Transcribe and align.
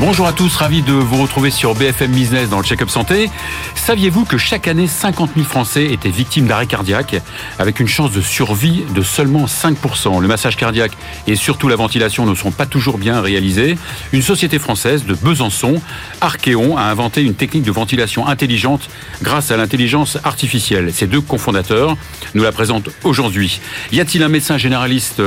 Bonjour 0.00 0.26
à 0.26 0.32
tous, 0.32 0.56
ravi 0.56 0.80
de 0.80 0.94
vous 0.94 1.20
retrouver 1.20 1.50
sur 1.50 1.74
BFM 1.74 2.12
Business 2.12 2.48
dans 2.48 2.56
le 2.56 2.64
Check-up 2.64 2.88
Santé. 2.88 3.28
Saviez-vous 3.74 4.24
que 4.24 4.38
chaque 4.38 4.66
année, 4.66 4.86
50 4.86 5.32
000 5.34 5.46
Français 5.46 5.92
étaient 5.92 6.08
victimes 6.08 6.46
d'arrêt 6.46 6.64
cardiaque 6.64 7.16
avec 7.58 7.80
une 7.80 7.86
chance 7.86 8.10
de 8.10 8.22
survie 8.22 8.82
de 8.94 9.02
seulement 9.02 9.44
5% 9.44 10.22
Le 10.22 10.26
massage 10.26 10.56
cardiaque 10.56 10.92
et 11.26 11.36
surtout 11.36 11.68
la 11.68 11.76
ventilation 11.76 12.24
ne 12.24 12.34
sont 12.34 12.50
pas 12.50 12.64
toujours 12.64 12.96
bien 12.96 13.20
réalisés. 13.20 13.76
Une 14.12 14.22
société 14.22 14.58
française 14.58 15.04
de 15.04 15.12
Besançon, 15.12 15.82
Archeon, 16.22 16.78
a 16.78 16.84
inventé 16.84 17.20
une 17.20 17.34
technique 17.34 17.64
de 17.64 17.70
ventilation 17.70 18.26
intelligente 18.26 18.88
grâce 19.20 19.50
à 19.50 19.58
l'intelligence 19.58 20.16
artificielle. 20.24 20.94
Ces 20.94 21.08
deux 21.08 21.20
cofondateurs 21.20 21.98
nous 22.34 22.42
la 22.42 22.52
présentent 22.52 22.88
aujourd'hui. 23.04 23.60
Y 23.92 24.00
a-t-il 24.00 24.22
un 24.22 24.28
médecin 24.28 24.56
généraliste 24.56 25.20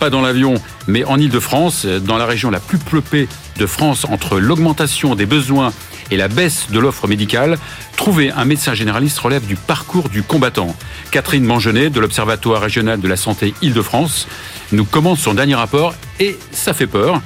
pas 0.00 0.10
dans 0.10 0.22
l'avion, 0.22 0.54
mais 0.88 1.04
en 1.04 1.18
Ile-de-France, 1.18 1.84
dans 1.84 2.16
la 2.16 2.24
région 2.24 2.50
la 2.50 2.58
plus 2.58 2.78
peuplée 2.78 3.28
de 3.58 3.66
France, 3.66 4.06
entre 4.10 4.40
l'augmentation 4.40 5.14
des 5.14 5.26
besoins 5.26 5.74
et 6.10 6.16
la 6.16 6.26
baisse 6.26 6.68
de 6.70 6.78
l'offre 6.78 7.06
médicale, 7.06 7.58
trouver 7.96 8.30
un 8.30 8.46
médecin 8.46 8.72
généraliste 8.72 9.18
relève 9.18 9.46
du 9.46 9.56
parcours 9.56 10.08
du 10.08 10.22
combattant. 10.22 10.74
Catherine 11.10 11.44
Mangenet, 11.44 11.90
de 11.90 12.00
l'Observatoire 12.00 12.62
régional 12.62 12.98
de 12.98 13.08
la 13.08 13.16
santé 13.16 13.52
Île-de-France, 13.60 14.26
nous 14.72 14.86
commente 14.86 15.18
son 15.18 15.34
dernier 15.34 15.54
rapport 15.54 15.94
et 16.18 16.38
ça 16.50 16.72
fait 16.72 16.86
peur. 16.86 17.20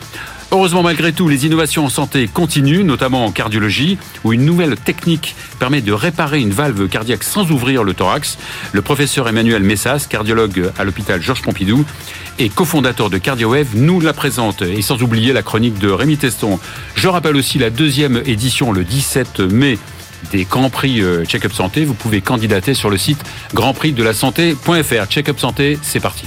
Heureusement, 0.54 0.84
malgré 0.84 1.12
tout, 1.12 1.28
les 1.28 1.46
innovations 1.46 1.86
en 1.86 1.88
santé 1.88 2.28
continuent, 2.32 2.84
notamment 2.84 3.24
en 3.24 3.32
cardiologie, 3.32 3.98
où 4.22 4.32
une 4.32 4.44
nouvelle 4.44 4.76
technique 4.76 5.34
permet 5.58 5.80
de 5.80 5.92
réparer 5.92 6.40
une 6.40 6.52
valve 6.52 6.86
cardiaque 6.88 7.24
sans 7.24 7.50
ouvrir 7.50 7.82
le 7.82 7.92
thorax. 7.92 8.38
Le 8.70 8.80
professeur 8.80 9.28
Emmanuel 9.28 9.64
Messas, 9.64 10.06
cardiologue 10.08 10.70
à 10.78 10.84
l'hôpital 10.84 11.20
Georges 11.20 11.42
Pompidou 11.42 11.84
et 12.38 12.50
cofondateur 12.50 13.10
de 13.10 13.18
CardioWave, 13.18 13.66
nous 13.74 13.98
la 13.98 14.12
présente. 14.12 14.62
Et 14.62 14.80
sans 14.80 15.02
oublier 15.02 15.32
la 15.32 15.42
chronique 15.42 15.80
de 15.80 15.90
Rémi 15.90 16.18
Teston. 16.18 16.60
Je 16.94 17.08
rappelle 17.08 17.34
aussi 17.34 17.58
la 17.58 17.70
deuxième 17.70 18.22
édition 18.24 18.70
le 18.70 18.84
17 18.84 19.40
mai 19.40 19.76
des 20.30 20.44
Grands 20.44 20.70
Prix 20.70 21.02
euh, 21.02 21.24
Check-up 21.24 21.52
Santé. 21.52 21.84
Vous 21.84 21.94
pouvez 21.94 22.20
candidater 22.20 22.74
sur 22.74 22.90
le 22.90 22.96
site 22.96 23.24
grandprixdelasanté.fr. 23.54 25.08
Check-up 25.08 25.40
Santé, 25.40 25.80
c'est 25.82 25.98
parti. 25.98 26.26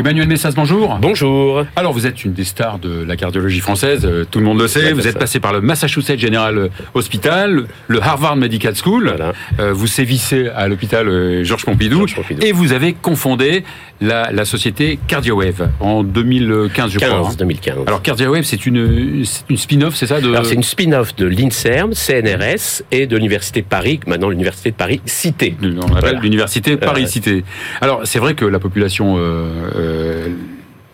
Emmanuel 0.00 0.28
Messas, 0.28 0.52
bonjour. 0.56 0.96
Bonjour. 0.98 1.66
Alors, 1.76 1.92
vous 1.92 2.06
êtes 2.06 2.24
une 2.24 2.32
des 2.32 2.44
stars 2.44 2.78
de 2.78 3.04
la 3.04 3.18
cardiologie 3.18 3.60
française, 3.60 4.06
euh, 4.06 4.24
tout 4.24 4.38
le 4.38 4.46
monde 4.46 4.58
le 4.58 4.66
sait. 4.66 4.94
vous 4.94 5.06
êtes 5.06 5.18
passé 5.18 5.40
par 5.40 5.52
le 5.52 5.60
Massachusetts 5.60 6.18
General 6.18 6.70
Hospital, 6.94 7.66
le 7.86 8.00
Harvard 8.02 8.36
Medical 8.36 8.74
School. 8.82 9.14
Euh, 9.58 9.74
vous 9.74 9.86
sévissez 9.86 10.48
à 10.48 10.68
l'hôpital 10.68 11.06
euh, 11.06 11.44
Georges 11.44 11.66
Pompidou, 11.66 12.06
Et 12.40 12.52
vous 12.52 12.72
avez 12.72 12.94
confondé 12.94 13.62
la, 14.00 14.46
société 14.46 14.98
CardioWave 15.06 15.68
en 15.80 16.02
2015, 16.02 16.92
je 16.92 16.98
15, 16.98 17.10
crois. 17.10 17.34
2015. 17.38 17.74
Hein. 17.76 17.84
Alors, 17.86 18.00
CardioWave, 18.00 18.44
c'est 18.44 18.64
une, 18.64 19.22
une 19.50 19.56
spin-off, 19.58 19.96
c'est 19.96 20.06
ça 20.06 20.16
Alors, 20.16 20.46
c'est 20.46 20.54
une 20.54 20.62
spin-off 20.62 21.14
de 21.16 21.26
l'INSERM, 21.26 21.92
CNRS 21.92 22.84
et 22.90 23.06
de 23.06 23.16
l'Université 23.16 23.60
de 23.60 23.66
Paris, 23.66 24.00
maintenant 24.06 24.30
l'Université 24.30 24.70
de 24.70 24.76
Paris 24.76 25.02
Cité. 25.04 25.54
On 25.62 25.94
appelle 25.94 26.20
l'Université 26.22 26.78
Paris 26.78 27.06
Cité. 27.06 27.44
Alors, 27.82 28.00
c'est 28.04 28.18
vrai 28.18 28.32
que 28.32 28.46
la 28.46 28.58
population 28.58 29.16
euh, 29.18 29.89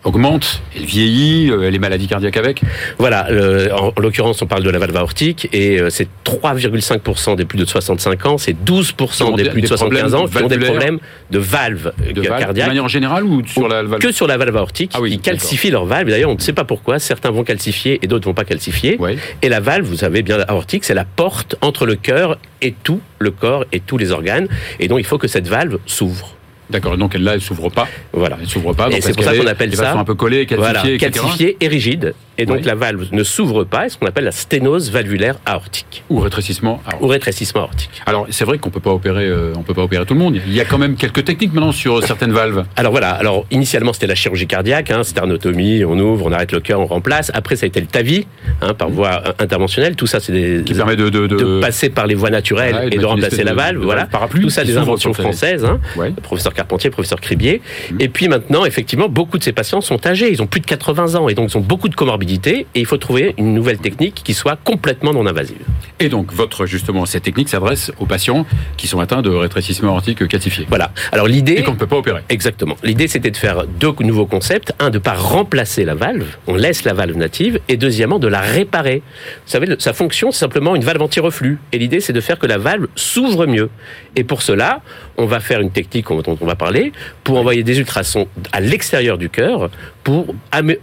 augmente, 0.07 0.61
elle 0.75 0.85
vieillit, 0.85 1.51
euh, 1.51 1.67
elle 1.67 1.75
est 1.75 1.79
maladie 1.79 2.07
cardiaque 2.07 2.37
avec 2.37 2.61
Voilà, 2.97 3.27
en, 3.73 3.91
l'occurrence, 3.99 4.41
on 4.41 4.47
parle 4.47 4.63
de 4.63 4.69
la 4.69 4.79
valve 4.79 4.95
aortique 4.95 5.49
et 5.53 5.79
euh, 5.79 5.89
c'est 5.89 6.07
3,5% 6.25 7.35
des 7.35 7.45
plus 7.45 7.59
de 7.59 7.65
65 7.65 8.25
ans, 8.25 8.37
c'est 8.37 8.53
12% 8.53 9.35
des 9.35 9.49
plus 9.49 9.61
de 9.61 9.67
75 9.67 10.15
ans 10.15 10.27
qui 10.27 10.37
ont 10.41 10.47
des 10.47 10.59
problèmes 10.59 10.99
de 11.29 11.39
valve 11.39 11.91
cardiaque. 12.13 12.53
De 12.53 12.69
manière 12.69 12.87
générale 12.87 13.23
ou 13.25 13.45
sur 13.45 13.67
la 13.67 13.83
valve 13.83 14.01
Que 14.01 14.11
sur 14.11 14.27
la 14.27 14.37
valve 14.37 14.55
aortique, 14.55 14.91
ah 14.95 14.99
ils 15.05 15.19
calcifient 15.19 15.71
leur 15.71 15.85
valve. 15.85 16.09
D'ailleurs, 16.09 16.29
on 16.29 16.35
ne 16.35 16.39
sait 16.39 16.53
pas 16.53 16.65
pourquoi, 16.65 16.99
certains 16.99 17.31
vont 17.31 17.43
calcifier 17.43 17.99
et 18.01 18.07
d'autres 18.07 18.25
vont 18.25 18.33
pas 18.33 18.45
calcifier. 18.45 18.97
Et 19.41 19.49
la 19.49 19.59
valve, 19.59 19.85
vous 19.85 19.97
savez 19.97 20.21
bien, 20.21 20.39
aortique, 20.47 20.85
c'est 20.85 20.93
la 20.93 21.05
porte 21.05 21.55
entre 21.61 21.85
le 21.85 21.95
cœur 21.95 22.37
et 22.61 22.73
tout 22.83 23.01
le 23.19 23.31
corps 23.31 23.65
et 23.71 23.79
tous 23.79 23.97
les 23.97 24.11
organes. 24.11 24.47
Et 24.79 24.87
donc, 24.87 24.99
il 24.99 25.05
faut 25.05 25.17
que 25.17 25.27
cette 25.27 25.47
valve 25.47 25.79
s'ouvre. 25.85 26.36
D'accord, 26.69 26.97
donc 26.97 27.13
là, 27.13 27.35
elle 27.35 27.41
s'ouvre 27.41 27.69
pas. 27.69 27.87
Voilà. 28.11 28.37
Elle 28.41 28.47
s'ouvre 28.47 28.73
pas. 28.73 28.89
Et 28.89 29.01
c'est 29.01 29.13
pour 29.13 29.23
ça 29.23 29.35
qu'on 29.35 29.47
appelle 29.47 29.75
ça. 29.75 29.93
un 29.93 30.03
peu 30.03 30.15
collée, 30.15 30.45
calcifiée, 30.45 30.73
voilà, 30.81 30.97
calcifiée 30.97 31.57
et 31.61 31.67
rigide. 31.67 32.13
Et 32.37 32.45
donc 32.45 32.65
la 32.65 32.75
valve 32.75 33.07
ne 33.11 33.23
s'ouvre 33.23 33.63
pas, 33.63 33.87
et 33.87 33.89
ce 33.89 33.97
qu'on 33.97 34.05
appelle 34.05 34.25
la 34.25 34.31
sténose 34.31 34.91
valvulaire 34.91 35.37
aortique. 35.45 36.03
Ou 36.09 36.19
rétrécissement 36.19 36.81
aortique. 36.85 37.01
Ou 37.01 37.07
rétrécissement 37.07 37.61
aortique. 37.61 37.89
Alors 38.05 38.27
c'est 38.29 38.45
vrai 38.45 38.59
qu'on 38.59 38.69
peut 38.69 38.79
pas 38.79 38.91
opérer, 38.91 39.25
euh, 39.25 39.53
on 39.57 39.63
peut 39.63 39.73
pas 39.73 39.81
opérer 39.81 40.05
tout 40.05 40.13
le 40.13 40.19
monde. 40.19 40.39
Il 40.45 40.53
y 40.53 40.61
a 40.61 40.65
quand 40.65 40.77
même 40.77 40.95
quelques 40.95 41.25
techniques 41.25 41.53
maintenant 41.53 41.71
sur 41.71 42.03
certaines 42.03 42.31
valves. 42.31 42.65
Alors 42.75 42.91
voilà. 42.91 43.09
Alors 43.09 43.45
initialement 43.49 43.91
c'était 43.91 44.07
la 44.07 44.13
chirurgie 44.13 44.45
cardiaque, 44.45 44.91
hein, 44.91 45.03
sternotomie, 45.03 45.83
on 45.83 45.97
ouvre, 45.97 46.27
on 46.27 46.31
arrête 46.31 46.51
le 46.51 46.59
cœur, 46.59 46.79
on 46.79 46.85
remplace. 46.85 47.31
Après 47.33 47.55
ça 47.55 47.65
a 47.65 47.67
été 47.67 47.81
le 47.81 47.87
TAVI, 47.87 48.27
hein, 48.61 48.75
par 48.75 48.89
voie 48.89 49.23
interventionnelle. 49.39 49.95
Tout 49.95 50.07
ça 50.07 50.19
c'est 50.19 50.31
des 50.31 50.63
qui 50.63 50.75
permet 50.75 50.95
de, 50.95 51.09
de, 51.09 51.25
de, 51.25 51.59
passer 51.59 51.89
par 51.89 52.05
les 52.05 52.15
voies 52.15 52.29
naturelles 52.29 52.89
et 52.91 52.97
de, 52.97 53.05
remplacer 53.05 53.43
la 53.43 53.55
valve. 53.55 53.81
voilà. 53.81 54.07
Tout 54.29 54.49
ça 54.49 54.63
des 54.63 54.77
inventions 54.77 55.13
françaises. 55.13 55.65
Hein. 55.65 55.79
Professeur 56.21 56.53
Carpentier, 56.53 56.91
professeur 56.91 57.19
Cribier. 57.19 57.61
Mmh. 57.91 57.95
Et 57.99 58.09
puis 58.09 58.27
maintenant 58.27 58.63
effectivement 58.63 59.09
beaucoup 59.09 59.39
de 59.39 59.43
ces 59.43 59.53
patients 59.53 59.81
sont 59.81 60.05
âgés, 60.05 60.31
ils 60.31 60.41
ont 60.41 60.47
plus 60.47 60.59
de 60.59 60.67
80 60.67 61.15
ans 61.15 61.29
et 61.29 61.33
donc 61.33 61.51
ils 61.51 61.57
ont 61.57 61.61
beaucoup 61.61 61.89
de 61.89 61.95
comorbidités 61.95 62.26
et 62.45 62.65
il 62.75 62.85
faut 62.85 62.97
trouver 62.97 63.33
une 63.37 63.53
nouvelle 63.53 63.77
technique 63.77 64.21
qui 64.23 64.33
soit 64.33 64.57
complètement 64.63 65.13
non 65.13 65.25
invasive. 65.25 65.57
Et 65.99 66.09
donc, 66.09 66.33
votre, 66.33 66.65
justement, 66.65 67.05
cette 67.05 67.23
technique 67.23 67.49
s'adresse 67.49 67.91
aux 67.99 68.05
patients 68.05 68.45
qui 68.75 68.87
sont 68.87 68.99
atteints 68.99 69.21
de 69.21 69.29
rétrécissement 69.29 69.93
aortique 69.93 70.27
calcifié. 70.27 70.65
Voilà. 70.69 70.91
Alors, 71.11 71.27
l'idée. 71.27 71.53
Et 71.53 71.63
qu'on 71.63 71.71
ne 71.71 71.77
peut 71.77 71.87
pas 71.87 71.97
opérer. 71.97 72.21
Exactement. 72.29 72.75
L'idée, 72.83 73.07
c'était 73.07 73.31
de 73.31 73.37
faire 73.37 73.65
deux 73.65 73.93
nouveaux 74.01 74.25
concepts. 74.25 74.73
Un, 74.79 74.89
de 74.89 74.95
ne 74.95 74.99
pas 74.99 75.13
remplacer 75.13 75.85
la 75.85 75.95
valve. 75.95 76.27
On 76.47 76.55
laisse 76.55 76.83
la 76.83 76.93
valve 76.93 77.17
native. 77.17 77.59
Et 77.67 77.77
deuxièmement, 77.77 78.19
de 78.19 78.27
la 78.27 78.41
réparer. 78.41 79.01
Vous 79.45 79.51
savez, 79.51 79.67
sa 79.79 79.93
fonction, 79.93 80.31
c'est 80.31 80.39
simplement 80.39 80.75
une 80.75 80.83
valve 80.83 81.01
anti-reflux. 81.01 81.59
Et 81.71 81.79
l'idée, 81.79 81.99
c'est 81.99 82.13
de 82.13 82.21
faire 82.21 82.37
que 82.37 82.47
la 82.47 82.57
valve 82.57 82.87
s'ouvre 82.95 83.47
mieux. 83.47 83.69
Et 84.15 84.23
pour 84.23 84.41
cela, 84.41 84.81
on 85.17 85.25
va 85.25 85.39
faire 85.39 85.61
une 85.61 85.71
technique 85.71 86.07
dont 86.07 86.37
on 86.39 86.45
va 86.45 86.55
parler 86.55 86.91
pour 87.23 87.37
envoyer 87.37 87.63
des 87.63 87.79
ultrasons 87.79 88.27
à 88.51 88.59
l'extérieur 88.59 89.17
du 89.17 89.29
cœur 89.29 89.69
pour 90.03 90.35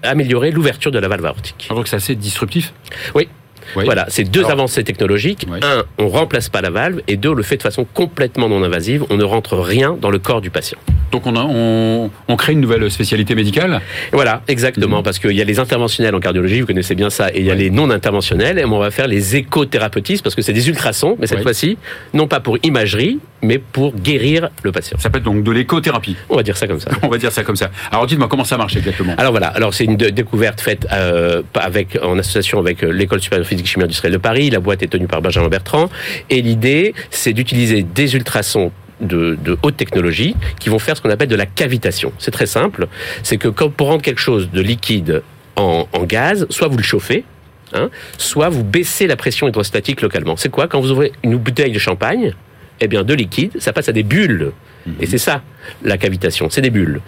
améliorer 0.02 0.50
l'ouverture 0.50 0.90
de 0.90 0.98
la 0.98 1.08
valve 1.08 1.24
aortique. 1.34 1.68
Que 1.68 1.88
c'est 1.88 1.96
assez 1.96 2.14
disruptif 2.14 2.72
Oui, 3.14 3.28
voilà, 3.74 4.06
c'est 4.08 4.24
deux 4.24 4.44
avancées 4.44 4.84
technologiques. 4.84 5.46
Un, 5.62 5.84
on 5.98 6.08
remplace 6.08 6.48
pas 6.48 6.60
la 6.60 6.70
valve, 6.70 7.00
et 7.08 7.16
deux, 7.16 7.34
le 7.34 7.42
fait 7.42 7.56
de 7.56 7.62
façon 7.62 7.86
complètement 7.92 8.48
non 8.48 8.62
invasive, 8.62 9.04
on 9.10 9.16
ne 9.16 9.24
rentre 9.24 9.56
rien 9.56 9.96
dans 10.00 10.10
le 10.10 10.18
corps 10.18 10.40
du 10.40 10.50
patient. 10.50 10.78
Donc 11.12 11.26
on, 11.26 11.36
a, 11.36 11.44
on, 11.44 12.36
crée 12.36 12.52
une 12.52 12.60
nouvelle 12.60 12.90
spécialité 12.90 13.34
médicale? 13.34 13.80
Voilà, 14.12 14.42
exactement, 14.48 14.98
mhm. 14.98 15.02
parce 15.04 15.18
qu'il 15.18 15.32
y 15.32 15.40
a 15.40 15.44
les 15.44 15.58
interventionnels 15.58 16.14
en 16.14 16.20
cardiologie, 16.20 16.60
vous 16.60 16.66
connaissez 16.66 16.94
bien 16.94 17.10
ça, 17.10 17.30
et 17.30 17.38
il 17.38 17.46
y 17.46 17.50
a 17.50 17.54
les 17.54 17.70
non 17.70 17.90
interventionnels, 17.90 18.58
et 18.58 18.64
on 18.64 18.78
va 18.78 18.90
faire 18.90 19.06
les 19.06 19.36
écothérapeutiques, 19.36 20.22
parce 20.22 20.34
que 20.34 20.42
c'est 20.42 20.52
des 20.52 20.68
ultrasons, 20.68 21.16
mais 21.20 21.26
cette 21.26 21.42
fois-ci, 21.42 21.78
non 22.12 22.26
pas 22.26 22.40
pour 22.40 22.58
imagerie, 22.62 23.20
mais 23.44 23.58
pour 23.58 23.94
guérir 23.94 24.48
le 24.62 24.72
patient. 24.72 24.98
Ça 24.98 25.10
peut 25.10 25.18
être 25.18 25.24
donc 25.24 25.44
de 25.44 25.52
l'écothérapie. 25.52 26.16
On 26.30 26.36
va 26.36 26.42
dire 26.42 26.56
ça 26.56 26.66
comme 26.66 26.80
ça. 26.80 26.90
on 27.02 27.08
va 27.08 27.18
dire 27.18 27.30
ça 27.30 27.44
comme 27.44 27.56
ça. 27.56 27.70
Alors 27.90 28.06
dites-moi 28.06 28.28
comment 28.28 28.44
ça 28.44 28.56
marche 28.56 28.76
exactement? 28.76 29.14
Alors 29.18 29.32
voilà, 29.32 29.48
alors 29.48 29.74
c'est 29.74 29.84
une 29.84 29.96
découverte 29.96 30.60
faite 30.60 30.86
euh, 30.92 31.42
avec, 31.54 31.98
en 32.02 32.18
association 32.18 32.58
avec 32.58 32.82
euh, 32.82 32.90
l'école 32.90 33.20
supérieure 33.20 33.46
physique 33.54 33.66
chimie 33.66 33.84
industrielle 33.84 34.12
de 34.12 34.18
Paris. 34.18 34.50
La 34.50 34.60
boîte 34.60 34.82
est 34.82 34.88
tenue 34.88 35.06
par 35.06 35.22
Benjamin 35.22 35.48
Bertrand. 35.48 35.88
Et 36.30 36.42
l'idée, 36.42 36.94
c'est 37.10 37.32
d'utiliser 37.32 37.82
des 37.82 38.14
ultrasons 38.14 38.72
de, 39.00 39.38
haute 39.62 39.76
technologie 39.76 40.34
qui 40.58 40.68
vont 40.68 40.78
faire 40.78 40.96
ce 40.96 41.02
qu'on 41.02 41.10
appelle 41.10 41.28
de 41.28 41.36
la 41.36 41.46
cavitation. 41.46 42.12
C'est 42.18 42.30
très 42.30 42.46
simple. 42.46 42.88
C'est 43.22 43.36
que 43.36 43.48
quand, 43.48 43.70
pour 43.70 43.88
rendre 43.88 44.02
quelque 44.02 44.20
chose 44.20 44.50
de 44.50 44.60
liquide 44.60 45.22
en, 45.56 45.86
gaz, 46.02 46.46
soit 46.50 46.68
vous 46.68 46.76
le 46.76 46.82
chauffez, 46.82 47.24
hein, 47.72 47.90
soit 48.18 48.48
vous 48.48 48.64
baissez 48.64 49.06
la 49.06 49.16
pression 49.16 49.48
hydrostatique 49.48 50.00
localement. 50.02 50.36
C'est 50.36 50.48
quoi? 50.48 50.68
Quand 50.68 50.80
vous 50.80 50.90
ouvrez 50.90 51.12
une 51.22 51.36
bouteille 51.36 51.72
de 51.72 51.78
champagne, 51.78 52.34
eh 52.80 52.88
bien, 52.88 53.04
de 53.04 53.14
liquide, 53.14 53.52
ça 53.58 53.72
passe 53.72 53.88
à 53.88 53.92
des 53.92 54.02
bulles. 54.02 54.52
Et 55.00 55.06
c'est 55.06 55.18
ça, 55.18 55.42
la 55.82 55.98
cavitation, 55.98 56.48
c'est 56.50 56.60
des 56.60 56.70
bulles. 56.70 57.00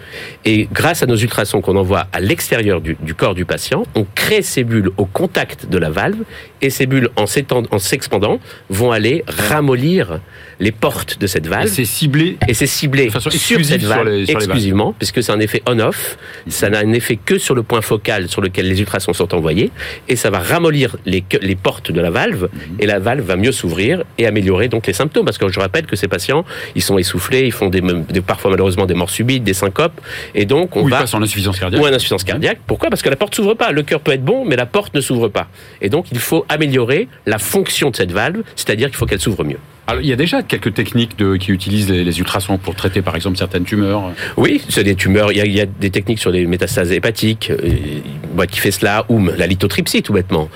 Et 0.45 0.67
grâce 0.71 1.03
à 1.03 1.05
nos 1.05 1.15
ultrasons 1.15 1.61
qu'on 1.61 1.75
envoie 1.75 2.07
à 2.13 2.19
l'extérieur 2.19 2.81
du, 2.81 2.95
corps 3.15 3.35
du 3.35 3.45
patient, 3.45 3.83
on 3.95 4.05
crée 4.15 4.41
ces 4.41 4.63
bulles 4.63 4.91
au 4.97 5.05
contact 5.05 5.67
de 5.69 5.77
la 5.77 5.89
valve, 5.89 6.23
et 6.61 6.69
ces 6.69 6.87
bulles, 6.87 7.09
en 7.15 7.27
s'expandant, 7.27 8.39
vont 8.69 8.91
aller 8.91 9.23
ramollir 9.27 10.19
les 10.59 10.71
portes 10.71 11.19
de 11.19 11.27
cette 11.27 11.45
valve. 11.47 11.67
Et 11.67 11.69
c'est 11.69 11.85
ciblé. 11.85 12.37
Et 12.47 12.53
c'est 12.53 12.65
ciblé 12.65 13.09
sur 13.11 13.31
cette 13.31 13.83
valve 13.83 14.25
exclusivement, 14.27 14.93
puisque 14.97 15.21
c'est 15.21 15.31
un 15.31 15.39
effet 15.39 15.61
on-off. 15.67 16.17
Ça 16.47 16.69
n'a 16.69 16.79
un 16.79 16.93
effet 16.93 17.17
que 17.23 17.37
sur 17.37 17.53
le 17.53 17.63
point 17.63 17.81
focal 17.81 18.27
sur 18.27 18.41
lequel 18.41 18.67
les 18.67 18.79
ultrasons 18.79 19.13
sont 19.13 19.33
envoyés, 19.35 19.71
et 20.07 20.15
ça 20.15 20.29
va 20.29 20.39
ramollir 20.39 20.97
les, 21.05 21.23
les 21.41 21.55
portes 21.55 21.91
de 21.91 22.01
la 22.01 22.09
valve, 22.09 22.49
mhm. 22.51 22.77
et 22.79 22.85
la 22.85 22.99
valve 22.99 23.23
va 23.23 23.35
mieux 23.35 23.51
s'ouvrir 23.51 24.03
et 24.17 24.25
améliorer 24.25 24.67
donc 24.67 24.87
les 24.87 24.93
symptômes. 24.93 25.25
Parce 25.25 25.37
que 25.37 25.47
je 25.49 25.59
rappelle 25.59 25.85
que 25.85 25.95
ces 25.95 26.07
patients, 26.07 26.45
ils 26.75 26.81
sont 26.81 26.97
essoufflés, 26.97 27.45
ils 27.45 27.51
font 27.51 27.69
des, 27.69 27.81
parfois 28.21 28.46
malheureusement 28.49 28.85
des 28.85 28.93
morts 28.93 29.09
subites, 29.09 29.43
des 29.43 29.53
syncopes, 29.53 29.99
et 30.35 30.45
donc 30.45 30.75
on 30.75 30.87
va 30.87 31.03
en 31.11 31.21
insuffisance 31.21 31.59
cardiaque. 31.59 31.81
Ou 31.81 31.85
en 31.85 31.93
insuffisance 31.93 32.23
cardiaque. 32.23 32.59
Pourquoi? 32.65 32.89
Parce 32.89 33.01
que 33.01 33.09
la 33.09 33.15
porte 33.15 33.35
s'ouvre 33.35 33.53
pas. 33.53 33.71
Le 33.71 33.83
cœur 33.83 33.99
peut 33.99 34.11
être 34.11 34.25
bon, 34.25 34.45
mais 34.45 34.55
la 34.55 34.65
porte 34.65 34.93
ne 34.93 35.01
s'ouvre 35.01 35.27
pas. 35.27 35.47
Et 35.81 35.89
donc 35.89 36.07
il 36.11 36.19
faut 36.19 36.45
améliorer 36.49 37.07
la 37.25 37.39
fonction 37.39 37.89
de 37.89 37.95
cette 37.95 38.11
valve, 38.11 38.41
c'est-à-dire 38.55 38.87
qu'il 38.87 38.97
faut 38.97 39.05
qu'elle 39.05 39.19
s'ouvre 39.19 39.43
mieux. 39.43 39.59
Alors, 39.89 40.01
il 40.01 40.07
y 40.09 40.11
a 40.11 40.17
déjà 40.17 40.43
quelques 40.43 40.73
techniques 40.73 41.17
de, 41.17 41.37
qui 41.37 41.51
utilisent 41.51 41.89
les, 41.89 42.03
les, 42.03 42.19
ultrasons 42.19 42.57
pour 42.57 42.75
traiter, 42.75 43.01
par 43.01 43.15
exemple, 43.15 43.37
certaines 43.37 43.63
tumeurs. 43.63 44.11
Oui, 44.35 44.61
c'est 44.67 44.83
des 44.83 44.95
tumeurs. 44.95 45.31
Il 45.31 45.37
y, 45.37 45.41
a, 45.41 45.45
il 45.45 45.53
y, 45.53 45.61
a, 45.61 45.65
des 45.65 45.89
techniques 45.89 46.19
sur 46.19 46.29
les 46.29 46.45
métastases 46.45 46.91
hépatiques 46.91 47.49
euh, 47.49 48.45
qui 48.47 48.59
fait 48.59 48.71
cela, 48.71 49.05
ou 49.07 49.25
la 49.37 49.47
lithotripsie, 49.47 50.03
tout 50.03 50.11
bêtement, 50.11 50.49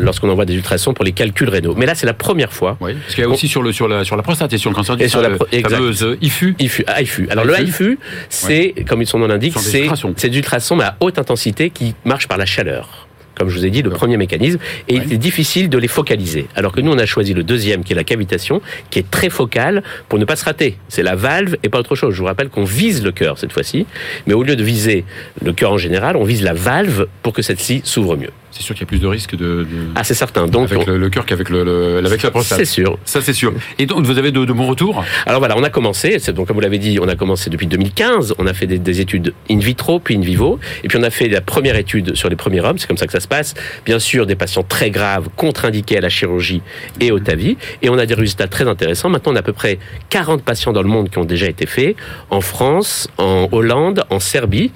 lorsqu'on 0.00 0.30
envoie 0.30 0.44
des 0.44 0.54
ultrasons 0.54 0.94
pour 0.94 1.04
les 1.04 1.10
calculs 1.10 1.48
rénaux. 1.48 1.74
Mais 1.76 1.84
là, 1.84 1.96
c'est 1.96 2.06
la 2.06 2.14
première 2.14 2.52
fois. 2.52 2.76
Oui, 2.80 2.94
parce 2.94 3.16
qu'il 3.16 3.24
y 3.24 3.26
a 3.26 3.28
aussi 3.28 3.48
sur, 3.48 3.60
le, 3.60 3.72
sur, 3.72 3.88
la, 3.88 4.04
sur 4.04 4.16
la 4.16 4.22
prostate 4.22 4.52
et 4.52 4.58
sur 4.58 4.70
le 4.70 4.76
cancer 4.76 4.96
du 4.96 5.08
sein, 5.08 5.20
la 5.20 5.36
fameuse 5.68 6.16
IFU. 6.22 6.54
IFU, 6.60 6.84
ah, 6.86 7.02
IFU. 7.02 7.28
Alors, 7.30 7.44
le 7.44 7.60
IFU, 7.60 7.98
c'est, 8.28 8.72
ouais. 8.76 8.84
comme 8.84 9.04
son 9.04 9.18
nom 9.18 9.26
l'indique, 9.26 9.58
c'est 9.58 10.28
des 10.28 10.38
ultrasons 10.38 10.78
à 10.80 10.96
haute 11.00 11.18
intensité 11.18 11.70
qui 11.70 11.94
marchent 12.04 12.28
par 12.28 12.38
la 12.38 12.46
chaleur 12.46 13.03
comme 13.36 13.48
je 13.48 13.58
vous 13.58 13.66
ai 13.66 13.70
dit, 13.70 13.82
le 13.82 13.90
premier 13.90 14.16
mécanisme, 14.16 14.58
et 14.88 14.96
ouais. 14.96 15.02
il 15.06 15.12
est 15.12 15.18
difficile 15.18 15.68
de 15.68 15.78
les 15.78 15.88
focaliser. 15.88 16.46
Alors 16.54 16.72
que 16.72 16.80
nous, 16.80 16.92
on 16.92 16.98
a 16.98 17.06
choisi 17.06 17.34
le 17.34 17.42
deuxième, 17.42 17.84
qui 17.84 17.92
est 17.92 17.96
la 17.96 18.04
cavitation, 18.04 18.60
qui 18.90 18.98
est 18.98 19.10
très 19.10 19.30
focale 19.30 19.82
pour 20.08 20.18
ne 20.18 20.24
pas 20.24 20.36
se 20.36 20.44
rater. 20.44 20.76
C'est 20.88 21.02
la 21.02 21.14
valve 21.14 21.56
et 21.62 21.68
pas 21.68 21.78
autre 21.78 21.94
chose. 21.94 22.14
Je 22.14 22.20
vous 22.20 22.26
rappelle 22.26 22.48
qu'on 22.48 22.64
vise 22.64 23.02
le 23.02 23.12
cœur 23.12 23.38
cette 23.38 23.52
fois-ci, 23.52 23.86
mais 24.26 24.34
au 24.34 24.42
lieu 24.42 24.56
de 24.56 24.64
viser 24.64 25.04
le 25.42 25.52
cœur 25.52 25.72
en 25.72 25.78
général, 25.78 26.16
on 26.16 26.24
vise 26.24 26.42
la 26.42 26.54
valve 26.54 27.06
pour 27.22 27.32
que 27.32 27.42
celle-ci 27.42 27.80
s'ouvre 27.84 28.16
mieux. 28.16 28.30
C'est 28.54 28.62
sûr 28.62 28.76
qu'il 28.76 28.82
y 28.82 28.84
a 28.84 28.86
plus 28.86 29.00
de 29.00 29.08
risques 29.08 29.34
de, 29.34 29.64
de... 29.64 29.66
Ah, 29.96 30.04
c'est 30.04 30.14
certain. 30.14 30.46
Donc, 30.46 30.70
avec 30.70 30.86
on... 30.86 30.92
le, 30.92 30.96
le, 30.96 31.10
cœur 31.10 31.26
qu'avec 31.26 31.50
le, 31.50 31.64
le, 31.64 32.06
avec 32.06 32.22
la 32.22 32.30
prostate. 32.30 32.56
C'est 32.56 32.64
sûr. 32.64 32.98
Ça, 33.04 33.20
c'est 33.20 33.32
sûr. 33.32 33.52
Et 33.80 33.86
donc, 33.86 34.06
vous 34.06 34.16
avez 34.16 34.30
de, 34.30 34.44
de 34.44 34.52
bons 34.52 34.68
retours? 34.68 35.04
Alors 35.26 35.40
voilà, 35.40 35.56
on 35.58 35.64
a 35.64 35.70
commencé. 35.70 36.18
Donc, 36.32 36.46
comme 36.46 36.54
vous 36.54 36.60
l'avez 36.60 36.78
dit, 36.78 37.00
on 37.02 37.08
a 37.08 37.16
commencé 37.16 37.50
depuis 37.50 37.66
2015. 37.66 38.36
On 38.38 38.46
a 38.46 38.54
fait 38.54 38.68
des, 38.68 38.78
des, 38.78 39.00
études 39.00 39.34
in 39.50 39.58
vitro, 39.58 39.98
puis 39.98 40.16
in 40.16 40.20
vivo. 40.20 40.60
Et 40.84 40.88
puis, 40.88 40.96
on 40.98 41.02
a 41.02 41.10
fait 41.10 41.28
la 41.28 41.40
première 41.40 41.74
étude 41.74 42.14
sur 42.14 42.28
les 42.28 42.36
premiers 42.36 42.60
hommes. 42.60 42.78
C'est 42.78 42.86
comme 42.86 42.96
ça 42.96 43.06
que 43.06 43.12
ça 43.12 43.18
se 43.18 43.26
passe. 43.26 43.54
Bien 43.84 43.98
sûr, 43.98 44.24
des 44.24 44.36
patients 44.36 44.62
très 44.62 44.90
graves, 44.90 45.28
contre-indiqués 45.34 45.98
à 45.98 46.00
la 46.00 46.08
chirurgie 46.08 46.62
et 47.00 47.10
au 47.10 47.18
TAVI. 47.18 47.56
Et 47.82 47.88
on 47.88 47.98
a 47.98 48.06
des 48.06 48.14
résultats 48.14 48.46
très 48.46 48.68
intéressants. 48.68 49.08
Maintenant, 49.08 49.32
on 49.32 49.36
a 49.36 49.40
à 49.40 49.42
peu 49.42 49.52
près 49.52 49.80
40 50.10 50.44
patients 50.44 50.72
dans 50.72 50.82
le 50.82 50.88
monde 50.88 51.10
qui 51.10 51.18
ont 51.18 51.24
déjà 51.24 51.48
été 51.48 51.66
faits. 51.66 51.96
En 52.30 52.40
France, 52.40 53.08
en 53.18 53.48
Hollande, 53.50 54.04
en 54.10 54.20
Serbie. 54.20 54.70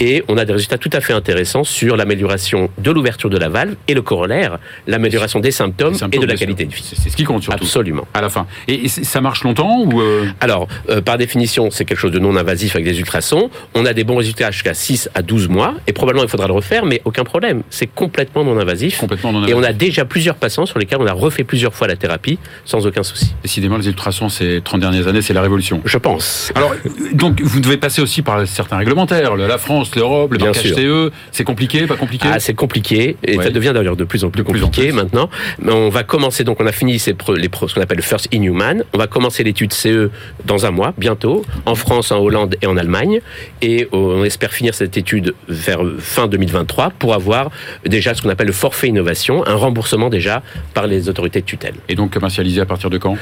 Et 0.00 0.24
on 0.26 0.36
a 0.36 0.44
des 0.44 0.52
résultats 0.52 0.78
tout 0.78 0.90
à 0.92 1.00
fait 1.00 1.12
intéressants 1.12 1.62
sur 1.62 1.96
l'amélioration 1.96 2.70
de 2.78 2.90
l'ouverture 2.90 3.19
de 3.28 3.38
la 3.38 3.48
valve 3.48 3.74
et 3.88 3.94
le 3.94 4.02
corollaire, 4.02 4.58
l'amélioration 4.86 5.40
des 5.40 5.50
symptômes, 5.50 5.94
symptômes, 5.94 6.22
et 6.22 6.26
de 6.26 6.30
la 6.30 6.36
qualité 6.36 6.64
de 6.64 6.72
vie. 6.72 6.82
C'est 6.82 7.10
ce 7.10 7.16
qui 7.16 7.24
compte 7.24 7.42
surtout. 7.42 7.64
Absolument. 7.64 8.06
À 8.14 8.20
la 8.20 8.30
fin. 8.30 8.46
Et, 8.68 8.88
ça 8.88 9.20
marche 9.20 9.44
longtemps 9.44 9.80
ou 9.82 10.00
euh... 10.00 10.26
Alors, 10.40 10.68
euh, 10.88 11.00
par 11.00 11.18
définition, 11.18 11.70
c'est 11.70 11.84
quelque 11.84 11.98
chose 11.98 12.12
de 12.12 12.18
non 12.18 12.36
invasif 12.36 12.74
avec 12.74 12.86
des 12.86 12.98
ultrasons. 12.98 13.50
On 13.74 13.84
a 13.86 13.92
des 13.92 14.04
bons 14.04 14.16
résultats 14.16 14.50
jusqu'à 14.50 14.74
6 14.74 15.10
à 15.14 15.22
12 15.22 15.48
mois 15.48 15.74
et 15.86 15.92
probablement 15.92 16.24
il 16.24 16.30
faudra 16.30 16.46
le 16.46 16.52
refaire, 16.52 16.84
mais 16.84 17.02
aucun 17.04 17.24
problème. 17.24 17.62
C'est 17.70 17.86
complètement 17.86 18.44
non 18.44 18.58
invasif. 18.58 18.98
Complètement 18.98 19.32
non 19.32 19.38
invasif. 19.38 19.56
Et 19.56 19.58
on 19.58 19.62
a 19.62 19.72
déjà 19.72 20.04
plusieurs 20.04 20.36
patients 20.36 20.66
sur 20.66 20.78
lesquels 20.78 20.98
on 21.00 21.06
a 21.06 21.12
refait 21.12 21.44
plusieurs 21.44 21.74
fois 21.74 21.86
la 21.86 21.96
thérapie 21.96 22.38
sans 22.64 22.86
aucun 22.86 23.02
souci. 23.02 23.34
Décidément, 23.42 23.76
les 23.76 23.86
ultrasons 23.86 24.28
ces 24.28 24.60
30 24.62 24.80
dernières 24.80 25.08
années, 25.08 25.22
c'est 25.22 25.34
la 25.34 25.42
révolution. 25.42 25.80
Je 25.84 25.98
pense. 25.98 26.52
Alors, 26.54 26.74
donc, 27.12 27.40
vous 27.40 27.60
devez 27.60 27.76
passer 27.76 28.00
aussi 28.02 28.22
par 28.22 28.46
certains 28.46 28.76
réglementaires, 28.76 29.36
la 29.36 29.58
France, 29.58 29.94
l'Europe, 29.96 30.32
le 30.32 30.38
Bien 30.38 30.52
HCE. 30.52 31.12
C'est 31.32 31.44
compliqué, 31.44 31.86
pas 31.86 31.96
compliqué? 31.96 32.28
Ah, 32.30 32.40
c'est 32.40 32.54
compliqué. 32.54 33.09
Et 33.24 33.36
ouais. 33.36 33.44
ça 33.44 33.50
devient 33.50 33.72
d'ailleurs 33.74 33.96
de 33.96 34.04
plus 34.04 34.24
en 34.24 34.30
plus 34.30 34.44
compliqué 34.44 34.70
plus 34.70 34.90
en 34.90 34.90
plus. 34.90 34.92
maintenant. 34.92 35.30
Mais 35.60 35.72
on 35.72 35.88
va 35.88 36.02
commencer, 36.02 36.44
donc 36.44 36.60
on 36.60 36.66
a 36.66 36.72
fini 36.72 36.98
ces 36.98 37.14
les, 37.36 37.48
ce 37.66 37.74
qu'on 37.74 37.80
appelle 37.80 37.98
le 37.98 38.02
First 38.02 38.28
in 38.34 38.42
Human. 38.42 38.84
On 38.92 38.98
va 38.98 39.06
commencer 39.06 39.44
l'étude 39.44 39.72
CE 39.72 40.10
dans 40.44 40.66
un 40.66 40.70
mois, 40.70 40.94
bientôt, 40.96 41.44
en 41.66 41.74
France, 41.74 42.12
en 42.12 42.18
Hollande 42.18 42.56
et 42.62 42.66
en 42.66 42.76
Allemagne. 42.76 43.20
Et 43.62 43.88
on 43.92 44.24
espère 44.24 44.52
finir 44.52 44.74
cette 44.74 44.96
étude 44.96 45.34
vers 45.48 45.80
fin 45.98 46.28
2023 46.28 46.90
pour 46.98 47.14
avoir 47.14 47.50
déjà 47.86 48.14
ce 48.14 48.22
qu'on 48.22 48.28
appelle 48.28 48.46
le 48.46 48.52
forfait 48.52 48.88
innovation, 48.88 49.46
un 49.46 49.54
remboursement 49.54 50.08
déjà 50.08 50.42
par 50.74 50.86
les 50.86 51.08
autorités 51.08 51.40
de 51.40 51.46
tutelle. 51.46 51.74
Et 51.88 51.94
donc 51.94 52.12
commercialisé 52.12 52.60
à 52.60 52.66
partir 52.66 52.90
de 52.90 52.98
quand? 52.98 53.16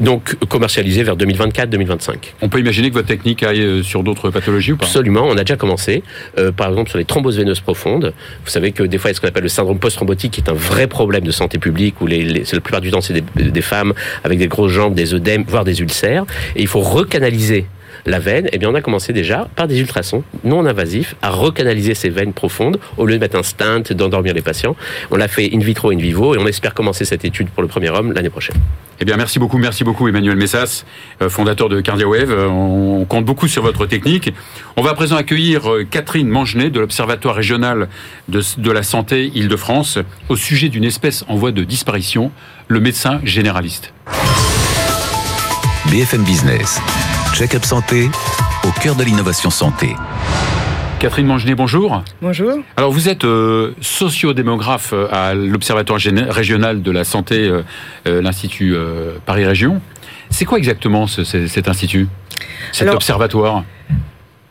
Donc 0.00 0.36
commercialisé 0.48 1.02
vers 1.02 1.16
2024-2025. 1.16 2.14
On 2.42 2.48
peut 2.48 2.60
imaginer 2.60 2.88
que 2.90 2.94
votre 2.94 3.08
technique 3.08 3.42
aille 3.42 3.60
euh, 3.60 3.82
sur 3.82 4.02
d'autres 4.02 4.30
pathologies 4.30 4.72
ou 4.72 4.76
pas? 4.76 4.86
Absolument, 4.86 5.26
on 5.26 5.36
a 5.36 5.44
déjà 5.44 5.56
commencé. 5.56 6.02
Euh, 6.38 6.52
par 6.52 6.68
exemple 6.68 6.90
sur 6.90 6.98
les 6.98 7.04
thromboses 7.04 7.38
veineuses 7.38 7.60
profondes. 7.60 8.12
Vous 8.44 8.50
savez 8.50 8.72
que 8.72 8.82
des 8.82 8.98
fois 8.98 9.10
il 9.10 9.12
y 9.12 9.14
a 9.14 9.16
ce 9.16 9.20
qu'on 9.20 9.28
appelle 9.34 9.42
le 9.42 9.48
syndrome 9.48 9.80
post-thrombotique 9.80 10.30
qui 10.30 10.40
est 10.40 10.48
un 10.48 10.54
vrai 10.54 10.86
problème 10.86 11.24
de 11.24 11.32
santé 11.32 11.58
publique 11.58 12.00
où 12.00 12.06
les, 12.06 12.22
les, 12.22 12.44
la 12.52 12.60
plupart 12.60 12.80
du 12.80 12.92
temps 12.92 13.00
c'est 13.00 13.14
des, 13.14 13.50
des, 13.50 13.62
femmes 13.62 13.92
avec 14.22 14.38
des 14.38 14.46
grosses 14.46 14.70
jambes, 14.70 14.94
des 14.94 15.12
œdèmes, 15.12 15.44
voire 15.48 15.64
des 15.64 15.80
ulcères. 15.80 16.24
Et 16.54 16.62
il 16.62 16.68
faut 16.68 16.80
recanaliser 16.80 17.66
la 18.06 18.18
veine, 18.18 18.48
eh 18.52 18.58
bien 18.58 18.68
on 18.70 18.74
a 18.74 18.82
commencé 18.82 19.12
déjà 19.12 19.48
par 19.56 19.68
des 19.68 19.80
ultrasons 19.80 20.24
non 20.44 20.66
invasifs 20.66 21.14
à 21.22 21.30
recanaliser 21.30 21.94
ces 21.94 22.10
veines 22.10 22.32
profondes 22.32 22.78
au 22.96 23.06
lieu 23.06 23.14
de 23.14 23.18
mettre 23.18 23.36
un 23.36 23.42
stent, 23.42 23.92
d'endormir 23.92 24.34
les 24.34 24.42
patients. 24.42 24.76
On 25.10 25.16
l'a 25.16 25.28
fait 25.28 25.50
in 25.52 25.58
vitro, 25.58 25.90
in 25.90 25.96
vivo 25.96 26.34
et 26.34 26.38
on 26.38 26.46
espère 26.46 26.74
commencer 26.74 27.04
cette 27.04 27.24
étude 27.24 27.48
pour 27.48 27.62
le 27.62 27.68
premier 27.68 27.90
homme 27.90 28.12
l'année 28.12 28.30
prochaine. 28.30 28.56
Eh 29.00 29.04
bien, 29.04 29.16
merci 29.16 29.38
beaucoup, 29.38 29.58
merci 29.58 29.82
beaucoup 29.82 30.06
Emmanuel 30.06 30.36
Messas, 30.36 30.84
euh, 31.20 31.28
fondateur 31.28 31.68
de 31.68 31.80
CardioWave. 31.80 32.32
On 32.48 33.04
compte 33.04 33.24
beaucoup 33.24 33.48
sur 33.48 33.62
votre 33.62 33.86
technique. 33.86 34.32
On 34.76 34.82
va 34.82 34.90
à 34.90 34.94
présent 34.94 35.16
accueillir 35.16 35.70
euh, 35.70 35.84
Catherine 35.84 36.28
Mangenet 36.28 36.70
de 36.70 36.78
l'Observatoire 36.78 37.34
régional 37.34 37.88
de, 38.28 38.40
de 38.58 38.70
la 38.70 38.82
santé 38.82 39.32
Île-de-France 39.34 39.98
au 40.28 40.36
sujet 40.36 40.68
d'une 40.68 40.84
espèce 40.84 41.24
en 41.28 41.34
voie 41.34 41.50
de 41.50 41.64
disparition, 41.64 42.30
le 42.68 42.80
médecin 42.80 43.20
généraliste. 43.24 43.92
BFM 45.90 46.22
Business, 46.22 46.80
check-up 47.34 47.64
santé 47.64 48.08
au 48.62 48.70
cœur 48.80 48.94
de 48.94 49.02
l'innovation 49.02 49.50
santé. 49.50 49.96
Catherine 51.00 51.26
Mangenet, 51.26 51.56
bonjour. 51.56 52.04
Bonjour. 52.22 52.60
Alors 52.76 52.92
vous 52.92 53.08
êtes 53.08 53.24
euh, 53.24 53.74
sociodémographe 53.80 54.94
à 55.10 55.34
l'Observatoire 55.34 55.98
régional 55.98 56.80
de 56.80 56.90
la 56.92 57.02
santé, 57.02 57.48
euh, 57.48 57.62
euh, 58.06 58.22
l'Institut 58.22 58.76
Paris 59.26 59.44
Région. 59.44 59.80
C'est 60.30 60.44
quoi 60.44 60.58
exactement 60.58 61.08
ce, 61.08 61.24
cet 61.24 61.66
institut? 61.66 62.06
Cet 62.70 62.82
Alors, 62.82 62.94
observatoire? 62.94 63.64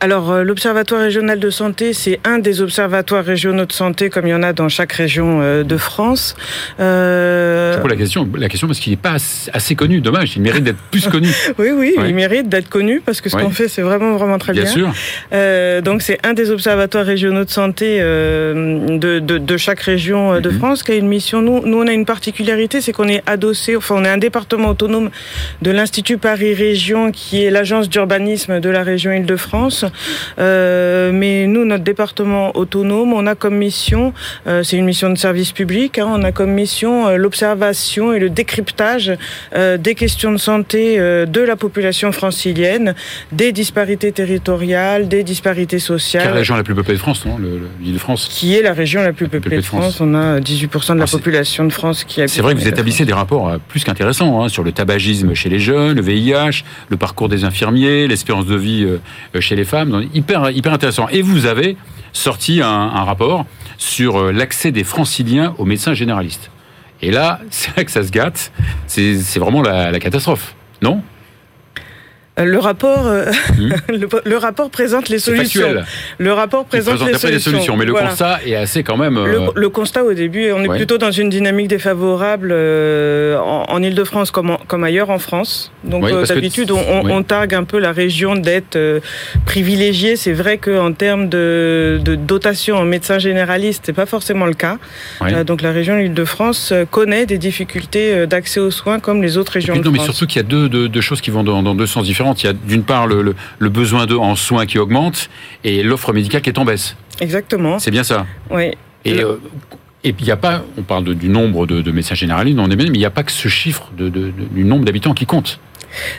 Alors, 0.03 0.31
euh, 0.31 0.44
l'Observatoire 0.44 1.00
régional 1.00 1.39
de 1.39 1.50
santé, 1.50 1.94
c'est 1.94 2.19
un 2.25 2.38
des 2.38 2.59
observatoires 2.59 3.23
régionaux 3.23 3.63
de 3.65 3.71
santé, 3.71 4.09
comme 4.09 4.27
il 4.27 4.31
y 4.31 4.33
en 4.33 4.44
a 4.44 4.51
dans 4.51 4.67
chaque 4.67 4.91
région 4.91 5.39
euh, 5.41 5.63
de 5.63 5.77
France. 5.77 6.35
Euh... 6.81 7.79
C'est 7.81 7.88
la 7.88 7.95
question, 7.95 8.27
la 8.38 8.50
question 8.50 8.67
parce 8.67 8.81
qu'il 8.81 8.91
n'est 8.91 8.97
pas 8.97 9.15
assez 9.53 9.75
connu. 9.75 10.01
Dommage, 10.01 10.35
il 10.35 10.41
mérite 10.41 10.65
d'être 10.65 10.81
plus 10.91 11.07
connu. 11.07 11.29
oui, 11.57 11.69
oui, 11.73 11.94
ouais. 11.97 12.09
il 12.09 12.15
mérite 12.15 12.50
d'être 12.50 12.67
connu 12.67 13.00
parce 13.00 13.21
que 13.21 13.29
ce 13.29 13.38
ouais. 13.38 13.44
qu'on 13.44 13.51
fait, 13.51 13.69
c'est 13.69 13.81
vraiment, 13.81 14.17
vraiment 14.17 14.38
très 14.39 14.51
bien. 14.51 14.63
Bien 14.63 14.71
sûr. 14.73 14.94
Euh, 15.31 15.79
donc, 15.79 16.01
c'est 16.01 16.19
un 16.27 16.33
des 16.33 16.51
observatoires 16.51 17.05
régionaux 17.05 17.45
de 17.45 17.50
santé 17.50 18.00
euh, 18.01 18.97
de, 18.97 19.19
de, 19.19 19.38
de, 19.38 19.55
chaque 19.55 19.79
région 19.79 20.41
de 20.41 20.50
mm 20.50 20.53
-hmm. 20.53 20.57
France 20.57 20.83
qui 20.83 20.91
a 20.91 20.95
une 20.95 21.07
mission. 21.07 21.41
Nous, 21.41 21.65
nous, 21.65 21.77
on 21.81 21.88
a 21.88 21.94
une 21.94 22.05
particularité, 22.05 22.81
c'est 22.81 22.91
qu'on 22.91 23.07
est 23.07 23.23
adossé, 23.25 23.77
enfin, 23.77 23.95
on 24.00 24.03
est 24.03 24.13
un 24.17 24.23
département 24.27 24.67
autonome 24.75 25.09
de 25.61 25.71
l'Institut 25.71 26.17
Paris 26.17 26.53
Région, 26.53 27.13
qui 27.13 27.36
est 27.45 27.51
l'agence 27.57 27.88
d'urbanisme 27.88 28.60
de 28.60 28.69
la 28.69 28.83
région 28.83 29.13
Île-de-France. 29.13 29.86
Euh, 30.39 31.12
mais 31.13 31.47
nous, 31.47 31.65
notre 31.65 31.83
département 31.83 32.55
autonome, 32.55 33.13
on 33.13 33.27
a 33.27 33.35
comme 33.35 33.55
mission, 33.55 34.13
euh, 34.47 34.63
c'est 34.63 34.77
une 34.77 34.85
mission 34.85 35.09
de 35.09 35.17
service 35.17 35.51
public, 35.51 36.00
hein, 36.00 36.07
on 36.09 36.23
a 36.23 36.31
comme 36.31 36.51
mission 36.51 37.07
euh, 37.07 37.17
l'observation 37.17 38.13
et 38.13 38.19
le 38.19 38.29
décryptage 38.29 39.13
des 39.53 39.95
questions 39.95 40.31
de 40.31 40.38
santé 40.38 40.97
de 40.97 41.41
la 41.41 41.55
population 41.55 42.12
francilienne, 42.12 42.95
des 43.31 43.51
disparités 43.51 44.12
territoriales, 44.12 45.07
des 45.07 45.23
disparités 45.23 45.79
sociales. 45.79 46.23
Quelle 46.23 46.33
région 46.33 46.55
la 46.55 46.63
plus 46.63 46.75
peuplée 46.75 46.93
de 46.93 47.00
France, 47.00 47.25
non 47.25 47.38
l'île 47.81 47.93
de 47.93 47.97
France 47.97 48.27
Qui 48.29 48.55
est 48.55 48.62
la 48.62 48.73
région 48.73 49.01
la 49.01 49.13
plus 49.13 49.27
peuplée, 49.27 49.57
de, 49.57 49.62
France. 49.62 50.00
On 50.01 50.13
a 50.15 50.39
18% 50.39 50.95
de 50.95 51.00
la 51.00 51.07
population 51.07 51.65
de 51.65 51.71
France 51.71 52.03
qui 52.03 52.21
habite. 52.21 52.33
C'est 52.33 52.41
vrai 52.41 52.55
que 52.55 52.59
vous 52.59 52.67
établissez 52.67 53.05
des 53.05 53.13
rapports 53.13 53.57
plus 53.67 53.83
qu'intéressants 53.83 54.43
hein, 54.43 54.50
sur 54.50 54.63
le 54.63 54.71
tabagisme 54.71 55.33
chez 55.33 55.50
les 55.50 55.59
jeunes, 55.59 55.95
le 55.95 56.01
VIH, 56.01 56.63
le 56.89 56.97
parcours 56.97 57.29
des 57.29 57.43
infirmiers, 57.43 58.07
l'espérance 58.07 58.45
de 58.45 58.55
vie 58.55 58.88
chez 59.39 59.55
les 59.55 59.65
femmes 59.65 59.73
hyper, 60.13 60.51
hyper 60.51 60.74
intéressant. 60.74 61.08
Et 61.10 61.22
vous 61.22 61.46
avez 61.46 61.77
sorti 62.12 62.62
un, 62.62 63.03
rapport 63.03 63.46
sur 63.77 64.18
euh, 64.18 64.32
l'accès 64.32 64.72
des 64.72 64.84
franciliens 64.84 65.56
aux 65.58 65.65
médecins 65.65 65.94
généralistes. 65.94 66.51
Et 67.01 67.12
là, 67.12 67.39
c'est 67.50 67.75
là 67.75 67.84
que 67.84 67.92
ça 67.92 68.03
se 68.03 68.12
gâte. 68.12 68.51
C'est 68.88 69.39
vraiment 69.39 69.62
la 69.62 70.00
catastrophe, 70.00 70.56
non? 70.82 71.01
Le 72.41 72.57
rapport, 72.57 73.05
euh, 73.05 73.25
mmh. 73.57 73.73
le, 73.89 74.07
le, 74.25 74.37
rapport 74.37 74.71
présente 74.71 75.09
les 75.09 75.19
solutions. 75.19 75.75
Le 76.17 76.33
rapport 76.33 76.65
présente, 76.65 76.95
présente 76.95 77.13
les, 77.13 77.19
solutions. 77.19 77.51
les, 77.51 77.57
solutions. 77.57 77.77
Mais 77.77 77.85
le 77.85 77.93
constat 77.93 78.39
est 78.43 78.55
assez 78.55 78.81
quand 78.81 78.97
même. 78.97 79.17
Euh... 79.17 79.25
Le, 79.25 79.61
le, 79.61 79.69
constat 79.69 80.03
au 80.03 80.13
début, 80.13 80.51
on 80.51 80.63
est 80.63 80.67
ouais. 80.67 80.77
plutôt 80.77 80.97
dans 80.97 81.11
une 81.11 81.29
dynamique 81.29 81.67
défavorable 81.67 82.49
euh, 82.51 83.37
en, 83.37 83.65
en 83.69 83.83
Ile-de-France 83.83 84.31
comme, 84.31 84.57
comme, 84.67 84.83
ailleurs 84.83 85.11
en 85.11 85.19
France. 85.19 85.71
Donc 85.83 86.09
d'habitude, 86.27 86.71
on, 86.71 87.09
on, 87.09 87.21
targue 87.21 87.53
un 87.53 87.65
peu 87.65 87.77
la 87.77 87.91
région 87.91 88.35
d'être 88.35 88.77
euh, 88.77 88.99
privilégiée. 89.45 90.15
C'est 90.15 90.33
vrai 90.33 90.57
qu'en 90.57 90.91
termes 90.91 91.29
de, 91.29 92.01
de, 92.03 92.15
dotation 92.15 92.77
en 92.77 92.85
médecins 92.85 93.19
généralistes, 93.19 93.83
c'est 93.85 93.93
pas 93.93 94.07
forcément 94.07 94.47
le 94.47 94.53
cas. 94.55 94.77
Donc 95.45 95.61
la 95.61 95.71
région 95.71 95.99
Île-de-France 95.99 96.73
connaît 96.89 97.27
des 97.27 97.37
difficultés 97.37 98.25
d'accès 98.25 98.59
aux 98.59 98.71
soins 98.71 98.99
comme 98.99 99.21
les 99.21 99.37
autres 99.37 99.51
régions. 99.51 99.73
Puis, 99.73 99.81
de 99.81 99.87
non, 99.87 99.93
France. 99.93 100.07
mais 100.07 100.13
surtout 100.13 100.25
qu'il 100.25 100.41
y 100.41 100.45
a 100.45 100.47
deux, 100.47 100.67
deux, 100.67 100.89
deux, 100.89 101.01
choses 101.01 101.21
qui 101.21 101.29
vont 101.29 101.43
dans, 101.43 101.61
dans 101.61 101.75
deux 101.75 101.85
sens 101.85 102.05
différents 102.05 102.23
différentes. 102.24 102.44
Il 102.44 102.48
y 102.48 102.50
a 102.50 102.53
d'une 102.53 102.84
part 102.84 103.08
le, 103.08 103.22
le, 103.22 103.36
le 103.60 103.70
besoin 103.70 104.06
de, 104.06 104.15
en 104.15 104.36
soins 104.36 104.65
qui 104.65 104.80
augmente 104.80 105.30
et 105.63 105.84
l'offre 105.84 106.13
médicale 106.13 106.42
qui 106.42 106.50
est 106.50 106.58
en 106.58 106.65
baisse. 106.65 106.96
Exactement. 107.20 107.80
C'est 107.80 107.92
bien 107.92 108.03
ça. 108.03 108.25
Oui. 108.50 108.72
Et 109.06 109.22
euh, 109.22 109.36
Et 110.06 110.13
puis 110.13 110.24
il 110.24 110.25
n'y 110.25 110.32
a 110.32 110.38
pas, 110.38 110.63
on 110.77 110.84
parle 110.84 111.03
du 111.15 111.30
nombre 111.30 111.65
de, 111.65 111.92
médecins 111.92 112.15
généralistes, 112.15 112.60
on 112.60 112.70
est 112.70 112.75
mais 112.75 112.86
il 112.86 112.92
n'y 112.92 113.06
a 113.06 113.10
pas 113.10 113.24
que 113.24 113.32
ce 113.32 113.48
chiffre 113.48 113.92
du 113.98 114.63
nombre 114.63 114.86
d'habitants 114.86 115.13
qui 115.13 115.25
compte. 115.25 115.60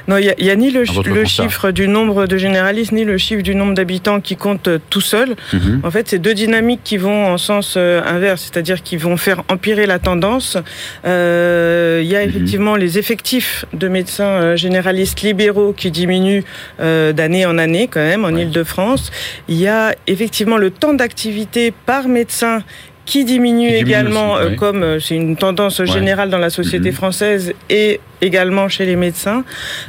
Non, 0.08 0.18
il 0.18 0.34
n'y 0.38 0.50
a, 0.50 0.56
ni 0.56 0.70
le, 0.70 0.84
chiffre 1.24 1.70
du 1.70 1.88
nombre 1.88 2.26
de 2.26 2.36
généralistes, 2.36 2.92
ni 2.92 3.04
le 3.04 3.18
chiffre 3.18 3.42
du 3.42 3.54
nombre 3.54 3.74
d'habitants 3.74 4.20
qui 4.20 4.36
compte 4.36 4.68
euh, 4.68 4.78
tout 4.90 5.00
seul. 5.00 5.36
Mhm. 5.52 5.80
En 5.82 5.90
fait, 5.90 6.08
c'est 6.08 6.18
deux 6.18 6.34
dynamiques 6.34 6.82
qui 6.84 6.96
vont 6.96 7.26
en 7.26 7.38
sens 7.38 7.74
euh, 7.76 8.02
inverse, 8.04 8.42
c'est-à-dire 8.42 8.82
qui 8.82 8.96
vont 8.96 9.16
faire 9.16 9.42
empirer 9.48 9.86
la 9.86 9.98
tendance. 9.98 10.56
Euh, 11.06 12.00
il 12.02 12.08
y 12.08 12.16
a 12.16 12.22
mhm. 12.22 12.28
effectivement 12.28 12.76
les 12.76 12.98
effectifs 12.98 13.64
de 13.72 13.88
médecins 13.88 14.56
généralistes 14.56 15.22
libéraux 15.22 15.72
qui 15.72 15.90
diminuent 15.90 16.42
d'année 16.78 17.46
en 17.46 17.58
année 17.58 17.88
quand 17.90 18.00
même 18.00 18.24
en 18.24 18.30
Ile-de-France. 18.30 19.10
Il 19.48 19.56
y 19.56 19.68
a 19.68 19.94
effectivement 20.06 20.56
le 20.56 20.70
temps 20.70 20.94
d'activité 20.94 21.72
par 21.86 22.08
médecin 22.08 22.62
qui 23.06 23.24
diminue, 23.24 23.68
également, 23.68 24.36
euh, 24.36 24.54
comme 24.54 24.82
euh, 24.82 25.00
c'est 25.00 25.14
une 25.14 25.36
tendance 25.36 25.84
générale 25.84 26.30
dans 26.30 26.38
la 26.38 26.50
société 26.50 26.90
mhm. 26.90 26.96
française 26.96 27.52
et 27.68 28.00
également 28.22 28.68
chez 28.68 28.86
les 28.86 28.96
médecins. 28.96 29.44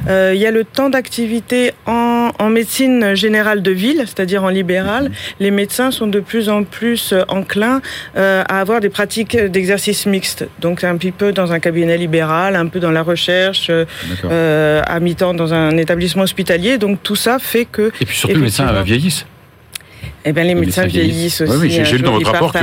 Euh, 0.08 0.32
il 0.34 0.40
y 0.40 0.46
a 0.46 0.50
le 0.50 0.64
temps 0.64 0.90
d'activité 0.90 1.72
en, 1.86 2.30
en, 2.38 2.50
médecine 2.50 3.14
générale 3.14 3.62
de 3.62 3.70
ville, 3.70 4.02
c'est-à-dire 4.04 4.44
en 4.44 4.50
libéral. 4.50 5.04
Mhm. 5.04 5.12
Les 5.40 5.50
médecins 5.50 5.90
sont 5.90 6.06
de 6.06 6.20
plus 6.20 6.50
en 6.50 6.64
plus 6.64 7.14
enclins 7.28 7.80
à 8.14 8.60
avoir 8.60 8.80
des 8.80 8.90
pratiques 8.90 9.36
d'exercice 9.36 10.04
mixte. 10.06 10.46
Donc 10.60 10.84
un 10.84 10.96
petit 10.96 11.12
peu 11.12 11.32
dans 11.32 11.52
un 11.52 11.60
cabinet 11.60 11.96
libéral, 11.96 12.56
un 12.56 12.66
peu 12.66 12.80
dans 12.80 12.90
la 12.90 13.02
recherche, 13.02 13.70
à 13.70 15.00
mi-temps 15.00 15.34
dans 15.34 15.54
un 15.54 15.76
établissement 15.78 16.24
hospitalier. 16.24 16.76
Donc 16.76 17.02
tout 17.02 17.16
ça 17.16 17.38
fait 17.38 17.64
que... 17.64 17.90
Et 18.00 18.04
puis 18.04 18.16
surtout 18.16 18.36
les 18.36 18.42
médecins 18.42 18.82
vieillissent. 18.82 19.24
Eh 20.28 20.32
bien, 20.32 20.42
les, 20.42 20.56
médecins, 20.56 20.86
vieillissent, 20.86 21.40
aussi. 21.40 21.56
Oui, 21.56 21.70
j'ai 21.70 21.96
lu 21.96 22.02
dans 22.02 22.12
votre 22.12 22.32
rapport 22.32 22.52
que 22.52 22.58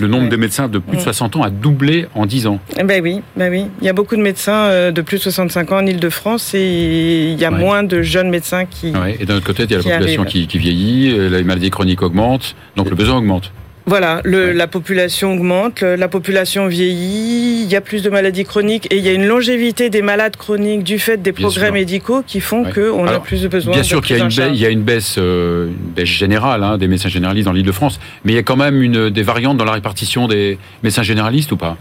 le 0.00 0.08
nombre 0.08 0.28
de 0.28 0.36
médecins 0.36 0.68
de 0.68 0.78
plus 0.78 0.98
de 0.98 1.02
60 1.02 1.36
ans 1.36 1.42
a 1.42 1.48
doublé 1.48 2.06
en 2.14 2.26
10 2.26 2.46
ans. 2.46 2.60
Eh 2.78 2.84
ben 2.84 3.02
oui, 3.02 3.22
ben 3.34 3.50
oui. 3.50 3.64
Il 3.80 3.86
y 3.86 3.88
a 3.88 3.94
beaucoup 3.94 4.14
de 4.14 4.20
médecins 4.20 4.66
euh, 4.66 4.90
de 4.90 5.00
plus 5.00 5.16
de 5.16 5.22
65 5.22 5.72
ans 5.72 5.78
en 5.78 5.86
Ile-de-France 5.86 6.52
et 6.54 7.30
il 7.32 7.40
y 7.40 7.46
a 7.46 7.50
moins 7.50 7.82
de 7.82 8.02
jeunes 8.02 8.28
médecins 8.28 8.66
qui. 8.66 8.92
Et 9.18 9.24
d'un 9.24 9.36
autre 9.36 9.46
côté, 9.46 9.62
il 9.64 9.70
y 9.70 9.74
a 9.74 9.78
la 9.78 9.82
population 9.82 10.24
qui, 10.24 10.46
qui, 10.46 10.58
vieillit, 10.58 11.14
euh, 11.16 11.30
les 11.30 11.44
maladies 11.44 11.70
chroniques 11.70 12.02
augmentent, 12.02 12.54
donc 12.76 12.90
le 12.90 12.96
besoin 12.96 13.16
augmente. 13.16 13.52
Voilà, 13.84 14.20
le, 14.24 14.52
la 14.52 14.68
population 14.68 15.32
augmente, 15.32 15.82
la 15.82 16.08
population 16.08 16.68
vieillit, 16.68 17.64
il 17.64 17.72
y 17.72 17.74
a 17.74 17.80
plus 17.80 18.02
de 18.02 18.10
maladies 18.10 18.44
chroniques 18.44 18.86
et 18.92 18.96
il 18.96 19.04
y 19.04 19.08
a 19.08 19.12
une 19.12 19.26
longévité 19.26 19.90
des 19.90 20.02
malades 20.02 20.36
chroniques 20.36 20.84
du 20.84 20.98
fait 20.98 21.20
des 21.20 21.32
progrès 21.32 21.72
médicaux 21.72 22.22
qui 22.24 22.40
font 22.40 22.64
qu'on 22.64 23.06
a 23.06 23.18
plus 23.18 23.42
de 23.42 23.48
besoins. 23.48 23.72
Bien 23.72 23.82
sûr 23.82 24.00
qu'il 24.00 24.16
y, 24.16 24.58
y, 24.58 24.66
a 24.66 24.68
une 24.68 24.82
baisse, 24.82 25.16
euh, 25.18 25.66
une 25.66 25.92
baisse 25.94 26.08
générale 26.08 26.62
hein, 26.62 26.78
des 26.78 26.86
médecins 26.86 27.08
généralistes 27.08 27.46
dans 27.46 27.52
l'Île-de-France, 27.52 27.98
mais 28.24 28.32
il 28.32 28.34
y 28.36 28.38
a 28.38 28.42
quand 28.42 28.56
même 28.56 28.80
une, 28.80 29.10
des 29.10 29.22
variantes 29.22 29.56
dans 29.56 29.64
la 29.64 29.72
répartition 29.72 30.28
des 30.28 30.58
médecins 30.82 31.02
généralistes 31.02 31.50
ou 31.50 31.56
pas? 31.56 31.76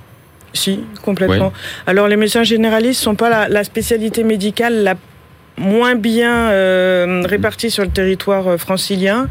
Si, 0.53 0.79
complètement. 1.03 1.53
Alors 1.87 2.07
les 2.07 2.17
médecins 2.17 2.43
généralistes 2.43 3.01
sont 3.01 3.15
pas 3.15 3.29
la, 3.29 3.47
la 3.47 3.63
spécialité 3.63 4.23
médicale 4.23 4.83
la 4.83 4.95
moins 5.57 5.95
bien 5.95 6.49
euh, 6.49 7.23
répartis 7.25 7.71
sur 7.71 7.83
le 7.83 7.89
territoire 7.89 8.47
euh, 8.47 8.57
francilien. 8.57 9.27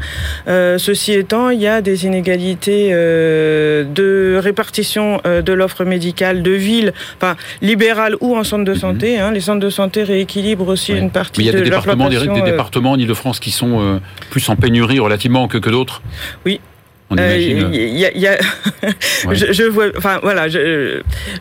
Euh, 0.47 0.77
ceci 0.77 1.13
étant, 1.13 1.49
il 1.49 1.59
y 1.59 1.67
a 1.67 1.81
des 1.81 2.05
inégalités 2.05 2.89
euh, 2.91 3.83
de 3.83 4.39
répartition 4.41 5.21
de 5.23 5.53
l'offre 5.53 5.83
médicale 5.83 6.41
de 6.43 6.51
ville, 6.51 6.93
enfin 7.17 7.35
libérale 7.61 8.15
ou 8.21 8.35
en 8.35 8.43
centre 8.43 8.65
de 8.65 8.73
mhm. 8.73 8.79
santé. 8.79 9.19
Hein. 9.19 9.31
Les 9.31 9.41
centres 9.41 9.59
de 9.59 9.69
santé 9.69 10.03
rééquilibrent 10.03 10.67
aussi 10.67 10.93
une 10.93 11.11
partie 11.11 11.41
Mais 11.41 11.45
il 11.45 11.47
y 11.47 11.55
a 11.55 11.59
des 11.59 11.69
départements, 11.69 12.09
des, 12.09 12.19
des, 12.19 12.41
départements 12.41 12.91
en 12.91 12.99
Ile-de-France 12.99 13.39
qui 13.39 13.51
sont 13.51 13.99
plus 14.29 14.47
en 14.49 14.55
pénurie 14.55 14.99
relativement 14.99 15.47
que, 15.47 15.57
que 15.57 15.69
d'autres. 15.69 16.01
Oui, 16.45 16.59
euh, 17.19 17.37
y 17.37 18.05
a, 18.05 18.17
y 18.17 18.27
a 18.27 18.37
je, 19.31 19.51
je, 19.51 19.63
vois, 19.63 19.87
enfin 19.97 20.19
voilà, 20.21 20.47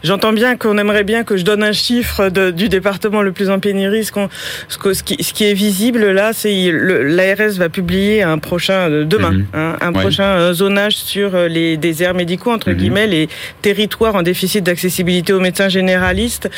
j'entends 0.02 0.32
bien 0.32 0.56
qu'on 0.56 0.78
aimerait 0.78 1.04
bien 1.04 1.24
que 1.24 1.36
je 1.36 1.44
donne 1.44 1.62
un 1.62 1.72
chiffre 1.72 2.28
de, 2.28 2.50
du 2.50 2.68
département 2.68 3.22
le 3.22 3.32
plus 3.32 3.50
en 3.50 3.60
pénurie. 3.60 4.04
Ce, 4.04 4.12
ce, 4.68 4.92
ce, 4.94 5.02
qui, 5.02 5.22
ce 5.22 5.32
qui 5.32 5.44
est 5.44 5.54
visible 5.54 6.10
là, 6.10 6.32
c'est 6.32 6.70
l'ARS 6.72 7.52
va 7.56 7.68
publier 7.68 8.22
un 8.22 8.38
prochain 8.38 8.90
euh, 8.90 9.04
demain, 9.04 9.32
mhm. 9.32 9.46
hein, 9.54 9.76
un 9.80 9.92
prochain 9.92 10.24
euh, 10.24 10.52
zonage 10.52 10.96
sur 10.96 11.36
les 11.48 11.76
déserts 11.76 12.14
médicaux 12.14 12.50
entre 12.50 12.70
mhm. 12.70 12.76
guillemets, 12.76 13.06
les 13.06 13.28
territoires 13.62 14.16
en 14.16 14.22
déficit 14.22 14.64
d'accessibilité 14.64 15.32
aux 15.32 15.40
médecins 15.40 15.68
généralistes, 15.68 16.50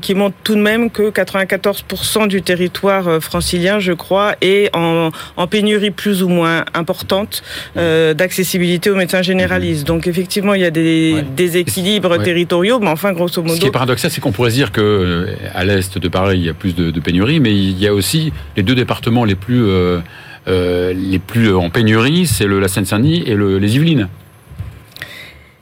qui 0.00 0.14
montrent 0.14 0.36
tout 0.42 0.54
de 0.54 0.60
même 0.60 0.90
que 0.90 1.10
94% 1.10 2.28
du 2.28 2.42
territoire 2.42 3.22
francilien, 3.22 3.78
je 3.78 3.92
crois, 3.92 4.34
est 4.40 4.74
en, 4.74 5.10
en 5.36 5.46
pénurie 5.46 5.90
plus 5.90 6.22
ou 6.22 6.28
moins 6.28 6.64
importante 6.74 7.42
euh, 7.76 8.14
d'accessibilité 8.14 8.55
aux 8.90 8.96
médecins 8.96 9.22
généralistes. 9.22 9.86
Donc 9.86 10.06
effectivement, 10.06 10.54
il 10.54 10.60
y 10.60 10.64
a 10.64 10.70
des 10.70 11.22
déséquilibres 11.36 12.22
territoriaux, 12.22 12.78
mais 12.80 12.88
enfin, 12.88 13.12
grosso 13.12 13.42
modo... 13.42 13.54
Ce 13.54 13.60
qui 13.60 13.66
est 13.66 13.70
paradoxal, 13.70 14.10
c'est 14.10 14.20
qu'on 14.20 14.32
pourrait 14.32 14.50
dire 14.50 14.72
que 14.72 14.80
euh, 14.80 15.34
à 15.54 15.64
l'est 15.64 15.98
de 15.98 16.08
Paris, 16.08 16.38
il 16.38 16.44
y 16.44 16.48
a 16.48 16.54
plus 16.54 16.74
de, 16.74 17.00
pénurie, 17.00 17.40
mais 17.40 17.52
il 17.52 17.78
y 17.78 17.86
a 17.86 17.94
aussi 17.94 18.32
les 18.56 18.62
deux 18.62 18.74
départements 18.74 19.24
les 19.24 19.34
plus, 19.34 19.64
euh, 19.64 20.00
euh, 20.48 20.92
les 20.92 21.18
plus 21.18 21.54
en 21.54 21.70
pénurie, 21.70 22.26
c'est 22.26 22.46
la 22.46 22.68
Seine-Saint-Denis 22.68 23.24
et 23.26 23.36
les 23.36 23.76
Yvelines. 23.76 24.08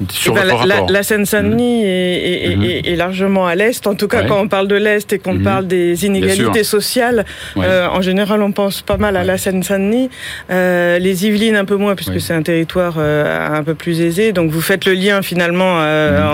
Eh 0.00 0.30
ben, 0.30 0.44
la, 0.88 1.02
Seine-Saint-Denis 1.04 1.84
mhm. 1.84 2.56
Mhm. 2.56 2.64
est, 2.84 2.96
largement 2.96 3.46
à 3.46 3.54
l'est. 3.54 3.86
En 3.86 3.94
tout 3.94 4.08
cas, 4.08 4.24
quand 4.24 4.40
on 4.40 4.48
parle 4.48 4.66
de 4.66 4.74
l'est 4.74 5.12
et 5.12 5.18
qu'on 5.18 5.34
mhm. 5.34 5.42
parle 5.42 5.66
des 5.68 6.04
inégalités 6.04 6.64
sociales, 6.64 7.24
euh, 7.56 7.86
en 7.86 8.02
général, 8.02 8.42
on 8.42 8.50
pense 8.50 8.82
pas 8.82 8.96
mal 8.96 9.16
à 9.16 9.22
la 9.22 9.38
Seine-Saint-Denis. 9.38 10.10
Euh, 10.50 10.98
les 10.98 11.26
Yvelines 11.26 11.56
un 11.56 11.64
peu 11.64 11.76
moins, 11.76 11.94
puisque 11.94 12.20
c'est 12.20 12.34
un 12.34 12.42
territoire 12.42 12.94
euh, 12.98 13.56
un 13.56 13.62
peu 13.62 13.74
plus 13.74 14.00
aisé. 14.00 14.32
Donc, 14.32 14.50
vous 14.50 14.60
faites 14.60 14.84
le 14.84 14.94
lien 14.94 15.22
finalement 15.22 15.74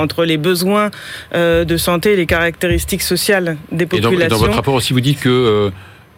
entre 0.00 0.24
les 0.24 0.38
besoins 0.38 0.90
de 1.34 1.76
santé 1.76 2.12
et 2.12 2.16
les 2.16 2.26
caractéristiques 2.26 3.02
sociales 3.02 3.56
des 3.70 3.86
populations. 3.86 4.26
Et 4.26 4.28
dans, 4.28 4.38
votre 4.38 4.54
rapport 4.54 4.74
aussi, 4.74 4.92
vous 4.92 5.00
dites 5.00 5.20
que 5.20 5.70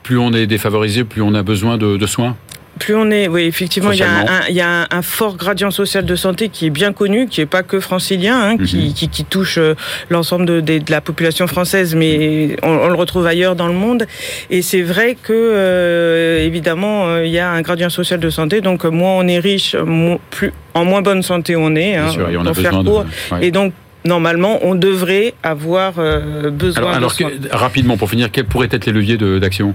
plus 0.02 0.18
on 0.18 0.32
est 0.32 0.46
défavorisé, 0.46 1.04
plus 1.04 1.22
on 1.22 1.34
a 1.34 1.42
besoin 1.42 1.76
de 1.76 2.06
soins? 2.06 2.37
Plus 2.78 2.94
on 2.94 3.10
est, 3.10 3.28
oui, 3.28 3.42
effectivement, 3.42 3.92
il 3.92 3.98
y, 3.98 4.02
a 4.02 4.10
un, 4.10 4.46
il 4.48 4.54
y 4.54 4.60
a 4.60 4.86
un, 4.90 5.02
fort 5.02 5.36
gradient 5.36 5.70
social 5.70 6.04
de 6.04 6.16
santé 6.16 6.48
qui 6.48 6.66
est 6.66 6.70
bien 6.70 6.92
connu, 6.92 7.26
qui 7.28 7.40
est 7.40 7.46
pas 7.46 7.62
que 7.62 7.80
francilien, 7.80 8.40
hein, 8.40 8.56
qui, 8.56 8.88
mhm. 8.88 8.92
qui, 8.94 9.08
qui, 9.08 9.24
touche 9.24 9.58
euh, 9.58 9.74
l'ensemble 10.10 10.46
de, 10.46 10.60
de, 10.60 10.90
la 10.90 11.00
population 11.00 11.46
française, 11.46 11.94
mais 11.94 12.56
on, 12.62 12.70
on, 12.70 12.88
le 12.88 12.94
retrouve 12.94 13.26
ailleurs 13.26 13.56
dans 13.56 13.68
le 13.68 13.74
monde. 13.74 14.06
Et 14.50 14.62
c'est 14.62 14.82
vrai 14.82 15.16
que, 15.20 15.32
euh, 15.32 16.44
évidemment, 16.44 17.08
euh, 17.08 17.26
il 17.26 17.32
y 17.32 17.38
a 17.38 17.50
un 17.50 17.60
gradient 17.60 17.90
social 17.90 18.20
de 18.20 18.30
santé. 18.30 18.60
Donc, 18.60 18.84
moins 18.84 19.16
on 19.16 19.28
est 19.28 19.38
riche, 19.38 19.76
plus 20.30 20.52
en 20.74 20.84
moins 20.84 21.02
bonne 21.02 21.22
santé 21.22 21.56
on 21.56 21.74
est. 21.76 21.96
Hein, 21.96 22.08
sûr, 22.08 22.30
et 22.30 22.36
on 22.36 22.46
a 22.46 22.52
besoin 22.52 22.82
de... 22.82 22.90
Et 23.42 23.50
donc, 23.50 23.74
normalement, 24.04 24.58
on 24.62 24.74
devrait 24.74 25.34
avoir 25.42 25.94
besoin 26.50 26.94
alors, 26.94 27.12
alors 27.20 27.30
rapidement, 27.52 27.96
pour 27.96 28.08
finir, 28.08 28.30
quels 28.30 28.46
pourraient 28.46 28.68
être 28.72 28.86
les 28.86 28.92
leviers 28.92 29.18
d'action? 29.18 29.74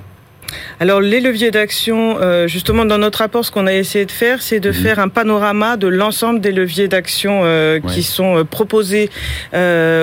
Alors 0.79 1.01
les 1.01 1.19
leviers 1.19 1.51
d'action, 1.51 2.17
euh, 2.21 2.47
justement 2.47 2.85
dans 2.85 2.97
notre 2.97 3.19
rapport, 3.19 3.43
ce 3.43 3.51
qu'on 3.51 3.67
a 3.67 3.73
essayé 3.73 4.05
de 4.05 4.11
faire, 4.11 4.41
c'est 4.41 4.59
de 4.59 4.69
mhm. 4.69 4.75
faire 4.75 4.99
un 4.99 5.09
panorama 5.09 5.77
de 5.77 5.87
l'ensemble 5.87 6.39
des 6.39 6.51
leviers 6.51 6.87
d'action 6.87 7.41
euh, 7.43 7.79
qui 7.79 8.03
sont 8.03 8.37
euh, 8.37 8.43
proposés 8.43 9.09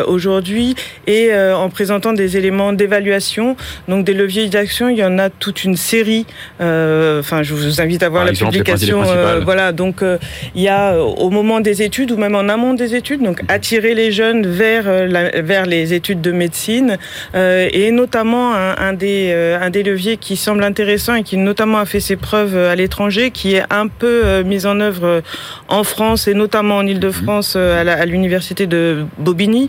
aujourd'hui 0.06 0.74
et 1.06 1.34
en 1.34 1.68
présentant 1.68 2.12
des 2.12 2.36
éléments 2.36 2.72
d'évaluation. 2.72 3.56
Donc 3.88 4.04
des 4.04 4.14
leviers 4.14 4.48
d'action, 4.48 4.88
il 4.88 4.98
y 4.98 5.04
en 5.04 5.18
a 5.18 5.30
toute 5.30 5.64
une 5.64 5.76
série. 5.76 6.26
Enfin, 6.60 7.42
je 7.42 7.54
vous 7.54 7.80
invite 7.80 8.02
à 8.02 8.08
voir 8.08 8.24
la 8.24 8.32
publication. 8.32 9.02
voilà, 9.44 9.72
donc 9.72 10.02
il 10.54 10.62
y 10.62 10.68
a 10.68 10.98
au 10.98 11.30
moment 11.30 11.60
des 11.60 11.82
études 11.82 12.10
ou 12.12 12.16
même 12.16 12.34
en 12.34 12.48
amont 12.48 12.74
des 12.74 12.94
études, 12.94 13.22
donc 13.22 13.40
attirer 13.48 13.94
les 13.94 14.12
jeunes 14.12 14.46
vers 14.46 14.84
vers 15.42 15.66
les 15.66 15.94
études 15.94 16.20
de 16.20 16.32
médecine 16.32 16.98
et 17.34 17.90
notamment 17.90 18.54
un, 18.54 18.76
un 18.76 18.92
des 18.92 19.32
un 19.60 19.70
des 19.70 19.82
leviers 19.82 20.16
qui 20.16 20.33
semble 20.36 20.64
intéressant 20.64 21.14
et 21.14 21.22
qui 21.22 21.36
notamment 21.36 21.78
a 21.78 21.86
fait 21.86 22.00
ses 22.00 22.16
preuves 22.16 22.56
euh, 22.56 22.70
à 22.70 22.74
l'étranger, 22.74 23.30
qui 23.30 23.54
est 23.54 23.64
un 23.70 23.88
peu 23.88 24.22
euh, 24.24 24.44
mise 24.44 24.66
en 24.66 24.80
œuvre 24.80 25.04
euh, 25.04 25.20
en 25.68 25.84
France 25.84 26.28
et 26.28 26.34
notamment 26.34 26.76
en 26.76 26.86
Ile-de-France 26.86 27.56
à 27.56 28.06
l'université 28.06 28.66
de 28.66 29.04
Bobigny, 29.18 29.68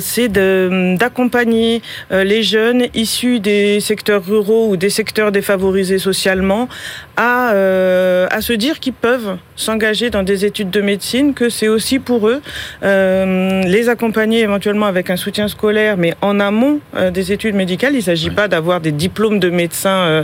c'est 0.00 0.28
d'accompagner 0.28 1.82
les 2.10 2.42
jeunes 2.42 2.86
issus 2.94 3.40
des 3.40 3.80
secteurs 3.80 4.24
ruraux 4.24 4.68
ou 4.68 4.76
des 4.76 4.90
secteurs 4.90 5.32
défavorisés 5.32 5.98
socialement 5.98 6.68
à, 7.16 7.50
à 7.50 8.40
se 8.40 8.52
dire 8.52 8.80
qu'ils 8.80 8.92
peuvent 8.92 9.36
s'engager 9.62 10.10
dans 10.10 10.22
des 10.22 10.44
études 10.44 10.70
de 10.70 10.80
médecine, 10.80 11.34
que 11.34 11.48
c'est 11.48 11.68
aussi 11.68 11.98
pour 11.98 12.28
eux 12.28 12.42
les 12.82 13.88
accompagner 13.88 14.40
éventuellement 14.40 14.86
avec 14.86 15.10
un 15.10 15.16
soutien 15.16 15.48
scolaire, 15.48 15.96
mais 15.96 16.14
en 16.20 16.40
amont 16.40 16.80
des 17.12 17.32
études 17.32 17.54
médicales. 17.54 17.92
Il 17.94 17.98
ne 17.98 18.02
s'agit 18.02 18.30
pas 18.30 18.48
d'avoir 18.48 18.80
des 18.80 18.92
diplômes 18.92 19.38
de 19.38 19.50
médecin 19.50 19.90
euh, 19.90 20.22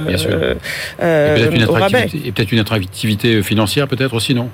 euh, 1.01 1.37
et 1.37 2.33
peut-être 2.33 2.53
une, 2.53 2.59
une, 2.59 2.61
attractivité 2.61 3.43
financière 3.43 3.89
peut-être 3.89 4.15
aussi, 4.15 4.35
non? 4.35 4.51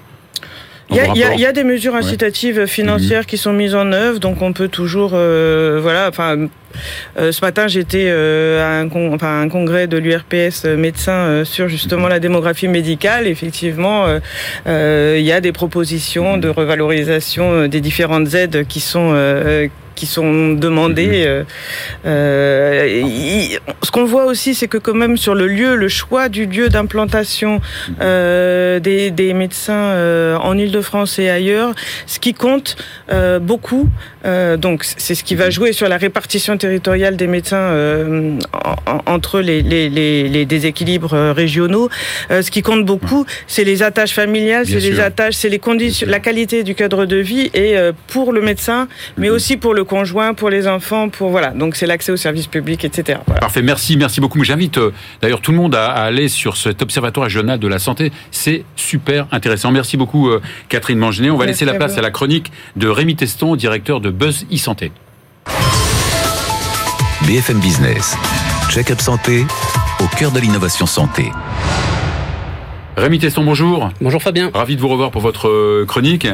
Il 0.91 0.97
y, 1.17 1.47
a, 1.47 1.53
des 1.53 1.65
mesures 1.65 1.95
incitatives 1.95 2.67
financières 2.67 3.21
mhm. 3.21 3.27
qui 3.27 3.39
sont 3.39 3.53
mises 3.53 3.75
en 3.75 3.91
œuvre, 3.93 4.21
donc 4.21 4.43
on 4.43 4.53
peut 4.53 4.69
toujours, 4.69 5.13
euh, 5.15 5.79
voilà, 5.83 6.09
enfin. 6.09 6.49
Euh, 7.17 7.31
ce 7.31 7.41
matin, 7.41 7.69
j'étais 7.69 8.07
euh, 8.09 8.61
à 8.61 8.81
un, 8.81 9.13
enfin, 9.13 9.43
un, 9.43 9.49
congrès 9.49 9.87
de 9.87 9.97
l'URPS 9.97 10.65
médecins 10.65 11.45
sur 11.45 11.69
justement 11.69 12.09
la 12.09 12.19
démographie 12.19 12.67
médicale. 12.67 13.29
Effectivement, 13.29 14.07
il 14.67 15.21
y 15.21 15.31
a 15.31 15.41
des 15.41 15.53
propositions 15.53 16.37
de 16.37 16.49
revalorisation 16.49 17.69
des 17.69 17.81
différentes 17.81 18.35
aides 18.35 18.67
qui 18.67 18.81
sont 18.81 19.15
qui 19.95 20.07
sont 20.07 20.53
demandés. 20.53 21.07
Mhm. 21.07 21.15
Euh, 21.27 21.45
euh, 22.07 23.59
ce 23.83 23.91
qu'on 23.91 24.05
voit 24.05 24.27
aussi, 24.27 24.55
c'est 24.55 24.69
que 24.69 24.79
quand 24.79 24.95
même 24.95 25.17
sur 25.17 25.35
le 25.35 25.47
lieu, 25.47 25.77
le 25.77 25.89
choix 25.89 26.29
du 26.29 26.47
lieu 26.47 26.69
d'implantation 26.69 27.55
mhm. 27.89 27.95
euh, 28.01 28.81
des, 28.81 29.11
des, 29.11 29.35
médecins 29.35 29.73
euh, 29.75 30.37
en 30.37 30.57
Ile-de-France 30.59 31.19
et 31.19 31.29
ailleurs, 31.29 31.75
ce 32.07 32.19
qui 32.19 32.35
compte 32.35 32.77
euh, 33.11 33.39
beaucoup, 33.39 33.89
euh, 34.25 34.57
donc 34.57 34.85
c'est 34.85 35.15
ce 35.15 35.25
qui 35.25 35.35
va 35.35 35.47
mhm. 35.47 35.53
jouer 35.53 35.73
sur 35.73 35.89
la 35.89 35.97
répartition 35.97 36.57
territoriale 36.57 37.17
des 37.17 37.27
médecins 37.27 37.55
en, 38.87 39.01
entre 39.07 39.41
les, 39.41 39.63
les, 39.63 39.89
les, 39.89 40.29
les, 40.29 40.47
déséquilibres 40.47 41.33
régionaux. 41.35 41.89
ce 42.31 42.51
qui 42.51 42.63
compte 42.63 42.85
beaucoup, 42.85 43.27
c'est 43.47 43.65
les 43.65 43.83
attaches 43.83 44.13
familiales, 44.13 44.67
c'est 44.67 44.81
les 44.81 45.01
attaches, 45.01 45.35
c'est 45.35 45.49
les 45.49 45.59
conditions, 45.59 46.07
la 46.09 46.21
qualité 46.21 46.63
du 46.63 46.75
cadre 46.75 47.07
de 47.07 47.17
vie 47.17 47.51
et 47.55 47.77
pour 48.09 48.33
le 48.33 48.41
médecin, 48.41 48.89
mais 49.17 49.31
aussi 49.31 49.57
pour 49.57 49.75
le 49.75 49.85
conjoint, 49.85 50.35
pour 50.35 50.51
les 50.51 50.67
enfants, 50.67 51.09
pour 51.09 51.31
voilà. 51.31 51.51
Donc 51.51 51.77
c'est 51.77 51.87
l'accès 51.87 52.13
aux 52.13 52.17
services 52.17 52.47
publics, 52.47 52.85
etc. 52.85 53.19
Parfait, 53.41 53.63
merci, 53.63 53.97
merci 53.97 54.21
beaucoup. 54.21 54.43
J'invite 54.45 54.79
euh, 54.79 54.93
d'ailleurs 55.23 55.41
tout 55.41 55.51
le 55.51 55.57
monde 55.57 55.75
à, 55.75 55.93
aller 55.93 56.29
sur 56.29 56.57
cet 56.57 56.83
observatoire 56.83 57.25
régional 57.25 57.59
de 57.59 57.69
la 57.69 57.79
santé. 57.79 58.13
C'est 58.31 58.65
super 58.77 59.27
intéressant. 59.33 59.71
Merci 59.71 59.97
beaucoup 59.97 60.29
euh, 60.29 60.41
Catherine 60.69 60.99
Mangenet. 60.99 61.31
On 61.31 61.37
va 61.37 61.47
laisser 61.47 61.65
la 61.65 61.75
place 61.75 61.99
à, 61.99 62.03
la 62.03 62.11
chronique 62.11 62.53
de 62.77 62.89
Rémi 62.89 63.17
Teston, 63.17 63.57
directeur 63.57 64.01
de 64.01 64.11
Buzz 64.15 64.47
e-santé. 64.53 64.93
BFM 67.27 67.59
Business, 67.59 68.17
check-up 68.71 69.01
santé 69.01 69.45
au 69.99 70.07
cœur 70.17 70.31
de 70.31 70.39
l'innovation 70.39 70.87
santé. 70.87 71.33
Rémi 72.97 73.19
Teston, 73.19 73.43
bonjour. 73.43 73.91
Bonjour 74.01 74.23
Fabien. 74.23 74.53
Ravi 74.55 74.77
de 74.77 74.81
vous 74.81 74.87
revoir 74.87 75.11
pour 75.11 75.21
votre 75.21 75.49
euh, 75.49 75.85
chronique. 75.85 76.29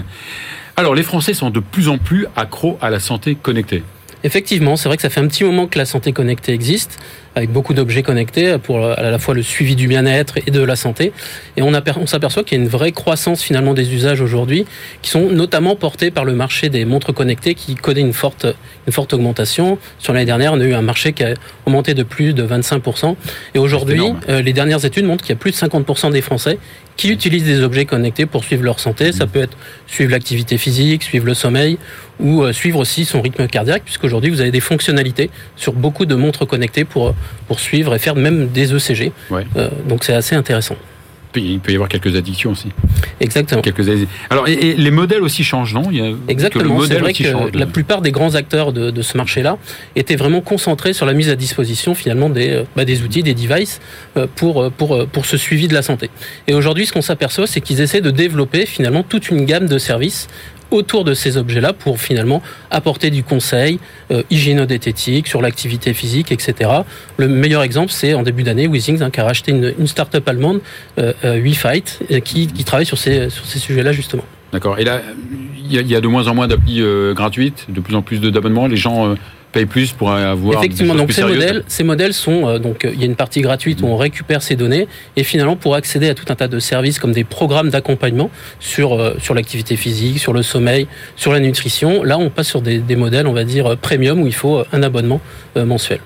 Alors, 0.76 0.94
les 0.94 1.02
Français 1.02 1.32
sont 1.32 1.48
de 1.48 1.60
plus 1.60 1.88
en 1.88 1.96
plus 1.96 2.26
accros 2.36 2.76
à 2.82 2.90
la 2.90 3.00
santé 3.00 3.34
connectée. 3.34 3.82
Effectivement, 4.24 4.76
c'est 4.76 4.90
vrai 4.90 4.96
que 4.96 5.02
ça 5.02 5.08
fait 5.08 5.20
un 5.20 5.28
petit 5.28 5.44
moment 5.44 5.66
que 5.66 5.78
la 5.78 5.86
santé 5.86 6.12
connectée 6.12 6.52
existe 6.52 7.00
avec 7.34 7.50
beaucoup 7.50 7.74
d'objets 7.74 8.02
connectés 8.02 8.58
pour 8.58 8.84
à 8.84 9.02
la 9.02 9.18
fois 9.18 9.34
le 9.34 9.42
suivi 9.42 9.76
du 9.76 9.86
bien-être 9.86 10.38
et 10.46 10.50
de 10.50 10.60
la 10.60 10.76
santé. 10.76 11.12
Et 11.56 11.62
on, 11.62 11.72
on 11.72 12.06
s'aperçoit 12.06 12.42
qu'il 12.42 12.58
y 12.58 12.60
a 12.60 12.64
une 12.64 12.70
vraie 12.70 12.92
croissance 12.92 13.42
finalement 13.42 13.74
des 13.74 13.94
usages 13.94 14.20
aujourd'hui, 14.20 14.66
qui 15.02 15.10
sont 15.10 15.28
notamment 15.30 15.76
portés 15.76 16.10
par 16.10 16.24
le 16.24 16.34
marché 16.34 16.68
des 16.68 16.84
montres 16.84 17.14
connectées, 17.14 17.54
qui 17.54 17.74
connaît 17.74 18.00
une 18.00 18.12
forte, 18.12 18.46
une 18.86 18.92
forte 18.92 19.12
augmentation. 19.12 19.78
Sur 19.98 20.12
l'année 20.12 20.26
dernière, 20.26 20.52
on 20.52 20.60
a 20.60 20.64
eu 20.64 20.74
un 20.74 20.82
marché 20.82 21.12
qui 21.12 21.24
a 21.24 21.34
augmenté 21.66 21.94
de 21.94 22.02
plus 22.02 22.34
de 22.34 22.46
25%. 22.46 23.16
Et 23.54 23.58
aujourd'hui, 23.58 24.02
euh, 24.28 24.42
les 24.42 24.52
dernières 24.52 24.84
études 24.84 25.04
montrent 25.04 25.24
qu'il 25.24 25.34
y 25.34 25.38
a 25.38 25.40
plus 25.40 25.52
de 25.52 25.56
50% 25.56 26.12
des 26.12 26.22
Français 26.22 26.58
qui 26.96 27.08
utilisent 27.08 27.44
des 27.44 27.62
objets 27.62 27.86
connectés 27.86 28.26
pour 28.26 28.44
suivre 28.44 28.62
leur 28.62 28.78
santé. 28.78 29.12
Ça 29.12 29.26
peut 29.26 29.40
être 29.40 29.56
suivre 29.86 30.10
l'activité 30.10 30.58
physique, 30.58 31.02
suivre 31.02 31.24
le 31.24 31.34
sommeil 31.34 31.78
ou 32.18 32.42
euh, 32.42 32.52
suivre 32.52 32.78
aussi 32.78 33.06
son 33.06 33.22
rythme 33.22 33.46
cardiaque, 33.46 33.84
puisqu'aujourd'hui 33.84 34.30
vous 34.30 34.42
avez 34.42 34.50
des 34.50 34.60
fonctionnalités 34.60 35.30
sur 35.56 35.72
beaucoup 35.72 36.04
de 36.04 36.14
montres 36.14 36.46
connectées 36.46 36.84
pour, 36.84 37.14
pour 37.46 37.60
suivre 37.60 37.94
et 37.94 37.98
faire 37.98 38.16
même 38.16 38.48
des 38.48 38.72
ECG. 38.72 39.12
Euh, 39.32 39.68
donc 39.88 40.04
c'est 40.04 40.14
assez 40.14 40.34
intéressant. 40.34 40.76
Il 41.36 41.60
peut 41.60 41.70
y 41.70 41.76
avoir 41.76 41.88
quelques 41.88 42.16
addictions 42.16 42.50
aussi. 42.50 42.70
Exactement. 43.20 43.62
Quelques... 43.62 43.88
Alors, 44.30 44.48
et, 44.48 44.74
les 44.74 44.90
modèles 44.90 45.22
aussi 45.22 45.44
changent, 45.44 45.74
non? 45.74 45.84
Exactement. 46.26 46.80
C'est 46.84 46.98
vrai 46.98 47.12
que 47.12 47.56
la 47.56 47.66
plupart 47.66 48.02
des 48.02 48.10
grands 48.10 48.34
acteurs 48.34 48.72
de, 48.72 48.90
de 48.90 49.02
ce 49.02 49.16
marché-là 49.16 49.56
étaient 49.94 50.16
vraiment 50.16 50.40
concentrés 50.40 50.92
sur 50.92 51.06
la 51.06 51.12
mise 51.12 51.28
à 51.28 51.36
disposition 51.36 51.94
finalement 51.94 52.30
des, 52.30 52.50
euh, 52.50 52.62
bah, 52.74 52.84
des 52.84 53.02
outils, 53.02 53.22
des 53.22 53.34
devices 53.34 53.80
pour, 54.34 54.72
pour, 54.72 55.06
pour 55.06 55.24
ce 55.24 55.36
suivi 55.36 55.68
de 55.68 55.74
la 55.74 55.82
santé. 55.82 56.10
Et 56.48 56.54
aujourd'hui, 56.54 56.84
ce 56.86 56.92
qu'on 56.92 57.00
s'aperçoit, 57.00 57.46
c'est 57.46 57.60
qu'ils 57.60 57.80
essaient 57.80 58.00
de 58.00 58.10
développer 58.10 58.66
finalement 58.66 59.04
toute 59.04 59.30
une 59.30 59.44
gamme 59.44 59.68
de 59.68 59.78
services 59.78 60.26
autour 60.70 61.04
de 61.04 61.14
ces 61.14 61.36
objets-là 61.36 61.72
pour 61.72 62.00
finalement 62.00 62.42
apporter 62.70 63.10
du 63.10 63.22
conseil 63.22 63.78
euh, 64.10 64.22
hygiéno-diététique 64.30 65.26
sur 65.26 65.42
l'activité 65.42 65.94
physique, 65.94 66.32
etc. 66.32 66.70
Le 67.16 67.28
meilleur 67.28 67.62
exemple, 67.62 67.92
c'est 67.92 68.14
en 68.14 68.22
début 68.22 68.42
d'année, 68.42 68.68
Weezings 68.68 69.02
hein, 69.02 69.10
qui 69.10 69.20
a 69.20 69.24
racheté 69.24 69.52
une, 69.52 69.74
une 69.78 69.86
start-up 69.86 70.28
allemande, 70.28 70.60
euh, 70.98 71.12
euh 71.24 71.40
WeFight, 71.40 72.00
euh, 72.10 72.20
qui, 72.20 72.46
travaille 72.64 72.86
sur 72.86 72.98
ces, 72.98 73.30
sur 73.30 73.44
ces 73.44 73.58
sujets-là 73.58 73.92
justement. 73.92 74.24
D'accord. 74.52 74.78
Et 74.78 74.84
là, 74.84 75.00
il 75.70 75.72
y, 75.72 75.94
a 75.94 76.00
de 76.00 76.08
moins 76.08 76.26
en 76.26 76.34
moins 76.34 76.48
d'applis 76.48 76.82
gratuites, 77.14 77.66
de 77.68 77.80
plus 77.80 77.94
en 77.94 78.02
plus 78.02 78.20
d'abonnements. 78.20 78.66
Les 78.66 78.76
gens 78.76 79.14
paye 79.52 79.66
plus 79.66 79.92
pour 79.92 80.10
avoir 80.10 80.58
effectivement 80.58 80.94
donc 80.94 81.12
ces 81.12 81.22
modèles 81.24 81.64
ces 81.66 81.84
modèles 81.84 82.14
sont 82.14 82.46
euh, 82.46 82.58
donc 82.58 82.84
euh, 82.84 82.90
il 82.94 83.00
y 83.00 83.02
a 83.02 83.06
une 83.06 83.16
partie 83.16 83.40
gratuite 83.40 83.82
où 83.82 83.86
on 83.86 83.96
récupère 83.96 84.42
ces 84.42 84.56
données 84.56 84.86
et 85.16 85.24
finalement 85.24 85.56
pour 85.56 85.74
accéder 85.74 86.08
à 86.08 86.14
tout 86.14 86.26
un 86.28 86.34
tas 86.34 86.48
de 86.48 86.58
services 86.58 86.98
comme 86.98 87.12
des 87.12 87.24
programmes 87.24 87.70
d'accompagnement 87.70 88.30
sur 88.60 88.94
euh, 88.94 89.14
sur 89.20 89.34
l'activité 89.34 89.76
physique 89.76 90.18
sur 90.18 90.32
le 90.32 90.42
sommeil 90.42 90.86
sur 91.16 91.32
la 91.32 91.40
nutrition 91.40 92.02
là 92.04 92.18
on 92.18 92.30
passe 92.30 92.48
sur 92.48 92.62
des, 92.62 92.78
des 92.78 92.96
modèles 92.96 93.26
on 93.26 93.32
va 93.32 93.44
dire 93.44 93.76
premium 93.76 94.20
où 94.22 94.26
il 94.26 94.34
faut 94.34 94.62
un 94.72 94.82
abonnement 94.82 95.20
mensuel. 95.56 96.00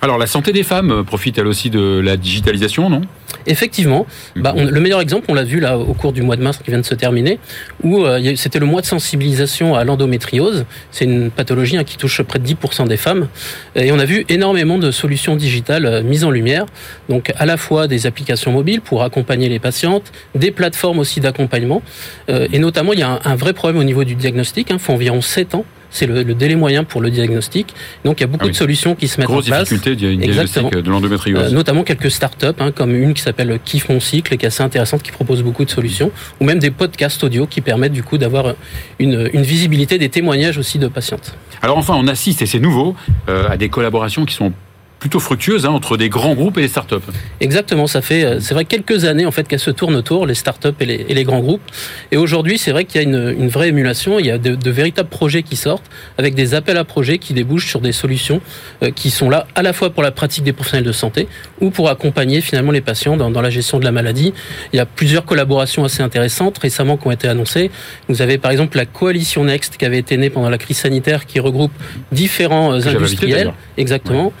Alors 0.00 0.18
la 0.18 0.26
santé 0.26 0.52
des 0.52 0.62
femmes 0.62 1.04
profite 1.04 1.38
elle 1.38 1.46
aussi 1.46 1.70
de 1.70 1.98
la 1.98 2.16
digitalisation 2.16 2.90
non? 2.90 3.02
Effectivement, 3.46 4.06
bah, 4.36 4.54
le 4.56 4.80
meilleur 4.80 5.00
exemple, 5.00 5.26
on 5.28 5.34
l'a 5.34 5.44
vu 5.44 5.60
là 5.60 5.78
au 5.78 5.94
cours 5.94 6.12
du 6.12 6.22
mois 6.22 6.36
de 6.36 6.42
mars 6.42 6.58
qui 6.62 6.70
vient 6.70 6.80
de 6.80 6.84
se 6.84 6.94
terminer, 6.94 7.38
où 7.82 8.04
euh, 8.04 8.34
c'était 8.36 8.58
le 8.58 8.66
mois 8.66 8.80
de 8.80 8.86
sensibilisation 8.86 9.74
à 9.74 9.84
l'endométriose. 9.84 10.64
C'est 10.90 11.04
une 11.04 11.30
pathologie 11.30 11.76
hein, 11.76 11.84
qui 11.84 11.96
touche 11.96 12.22
près 12.22 12.38
de 12.38 12.46
10% 12.46 12.86
des 12.88 12.96
femmes, 12.96 13.28
et 13.74 13.92
on 13.92 13.98
a 13.98 14.04
vu 14.04 14.24
énormément 14.28 14.78
de 14.78 14.90
solutions 14.90 15.36
digitales 15.36 15.86
euh, 15.86 16.02
mises 16.02 16.24
en 16.24 16.30
lumière. 16.30 16.66
Donc 17.08 17.32
à 17.36 17.46
la 17.46 17.56
fois 17.56 17.86
des 17.86 18.06
applications 18.06 18.52
mobiles 18.52 18.80
pour 18.80 19.02
accompagner 19.02 19.48
les 19.48 19.58
patientes, 19.58 20.12
des 20.34 20.50
plateformes 20.50 20.98
aussi 20.98 21.20
d'accompagnement, 21.20 21.82
euh, 22.28 22.48
et 22.52 22.58
notamment 22.58 22.92
il 22.92 23.00
y 23.00 23.02
a 23.02 23.20
un, 23.24 23.36
vrai 23.36 23.52
problème 23.52 23.80
au 23.80 23.84
niveau 23.84 24.04
du 24.04 24.14
diagnostic. 24.14 24.68
Il 24.70 24.74
hein, 24.74 24.78
faut 24.78 24.92
environ 24.92 25.20
7 25.20 25.54
ans 25.54 25.64
c'est 25.94 26.06
le, 26.06 26.24
délai 26.34 26.56
moyen 26.56 26.84
pour 26.84 27.00
le 27.00 27.10
diagnostic. 27.10 27.72
Donc 28.04 28.18
il 28.18 28.22
y 28.22 28.24
a 28.24 28.26
beaucoup 28.26 28.46
ah 28.46 28.50
de 28.50 28.54
solutions 28.54 28.94
qui 28.94 29.06
se 29.06 29.20
mettent 29.20 29.30
en 29.30 29.40
place. 29.40 29.68
difficulté 29.68 29.94
diagnostic 29.94 30.70
de 30.70 30.90
l'endométriose. 30.90 31.52
Euh, 31.52 31.54
notamment 31.54 31.84
quelques 31.84 32.10
startups, 32.10 32.46
hein, 32.58 32.72
comme 32.72 32.94
une 32.94 33.14
qui 33.14 33.22
s'appelle 33.22 33.58
Kiff 33.64 33.88
Mon 33.88 34.00
Cycle 34.00 34.36
qui 34.36 34.44
est 34.44 34.48
assez 34.48 34.62
intéressante, 34.62 35.02
qui 35.02 35.12
propose 35.12 35.42
beaucoup 35.42 35.64
de 35.64 35.70
solutions, 35.70 36.10
ou 36.40 36.44
même 36.44 36.58
des 36.58 36.72
podcasts 36.72 37.22
audio 37.22 37.46
qui 37.46 37.60
permettent 37.60 37.92
du 37.92 38.02
coup 38.02 38.18
d'avoir 38.18 38.54
une, 38.98 39.28
visibilité 39.44 39.98
des 39.98 40.08
témoignages 40.08 40.58
aussi 40.58 40.78
de 40.78 40.88
patientes. 40.88 41.36
Alors 41.62 41.78
enfin, 41.78 41.94
on 41.96 42.08
assiste, 42.08 42.42
et 42.42 42.46
c'est 42.46 42.58
nouveau, 42.58 42.96
euh, 43.28 43.48
à 43.48 43.56
des 43.56 43.68
collaborations 43.68 44.24
qui 44.24 44.34
sont 44.34 44.52
plutôt 44.98 45.20
fructueuse 45.20 45.66
hein, 45.66 45.70
entre 45.70 45.96
des 45.96 46.08
grands 46.08 46.34
groupes 46.34 46.56
et 46.58 46.62
les 46.62 46.68
startups. 46.68 46.96
Exactement, 47.40 47.86
ça 47.86 48.00
fait 48.00 48.24
euh, 48.24 48.40
c'est 48.40 48.54
vrai 48.54 48.64
quelques 48.64 49.04
années 49.04 49.26
en 49.26 49.30
fait 49.30 49.46
qu'elles 49.46 49.58
se 49.58 49.70
tournent 49.70 49.96
autour 49.96 50.26
les 50.26 50.34
startups 50.34 50.68
et 50.80 50.86
les, 50.86 51.06
et 51.08 51.14
les 51.14 51.24
grands 51.24 51.40
groupes. 51.40 51.62
Et 52.10 52.16
aujourd'hui, 52.16 52.58
c'est 52.58 52.72
vrai 52.72 52.84
qu'il 52.84 53.02
y 53.02 53.04
a 53.04 53.08
une, 53.08 53.34
une, 53.38 53.48
vraie 53.48 53.68
émulation. 53.68 54.18
Il 54.18 54.26
y 54.26 54.30
a 54.30 54.38
de, 54.38 54.54
de, 54.54 54.70
véritables 54.70 55.08
projets 55.08 55.42
qui 55.42 55.56
sortent 55.56 55.90
avec 56.16 56.34
des 56.34 56.54
appels 56.54 56.76
à 56.76 56.84
projets 56.84 57.18
qui 57.18 57.34
débouchent 57.34 57.68
sur 57.68 57.80
des 57.80 57.92
solutions 57.92 58.40
euh, 58.82 58.90
qui 58.90 59.10
sont 59.10 59.28
là 59.28 59.46
à 59.54 59.62
la 59.62 59.72
fois 59.72 59.90
pour 59.90 60.02
la 60.02 60.10
pratique 60.10 60.44
des 60.44 60.52
professionnels 60.52 60.86
de 60.86 60.92
santé 60.92 61.28
ou 61.60 61.70
pour 61.70 61.90
accompagner 61.90 62.40
finalement 62.40 62.72
les 62.72 62.80
patients 62.80 63.16
dans, 63.16 63.30
dans, 63.30 63.42
la 63.42 63.50
gestion 63.50 63.78
de 63.78 63.84
la 63.84 63.92
maladie. 63.92 64.32
Il 64.72 64.76
y 64.76 64.80
a 64.80 64.86
plusieurs 64.86 65.24
collaborations 65.24 65.84
assez 65.84 66.02
intéressantes 66.02 66.58
récemment 66.58 66.96
qui 66.96 67.06
ont 67.06 67.12
été 67.12 67.28
annoncées. 67.28 67.70
Vous 68.08 68.22
avez 68.22 68.38
par 68.38 68.50
exemple 68.50 68.76
la 68.76 68.86
coalition 68.86 69.44
Next 69.44 69.76
qui 69.76 69.84
avait 69.84 69.98
été 69.98 70.16
née 70.16 70.30
pendant 70.30 70.48
la 70.48 70.58
crise 70.58 70.78
sanitaire 70.78 71.26
qui 71.26 71.40
regroupe 71.40 71.72
différents 72.12 72.72
euh, 72.72 72.88
industriels, 72.88 73.52
exactement, 73.76 74.32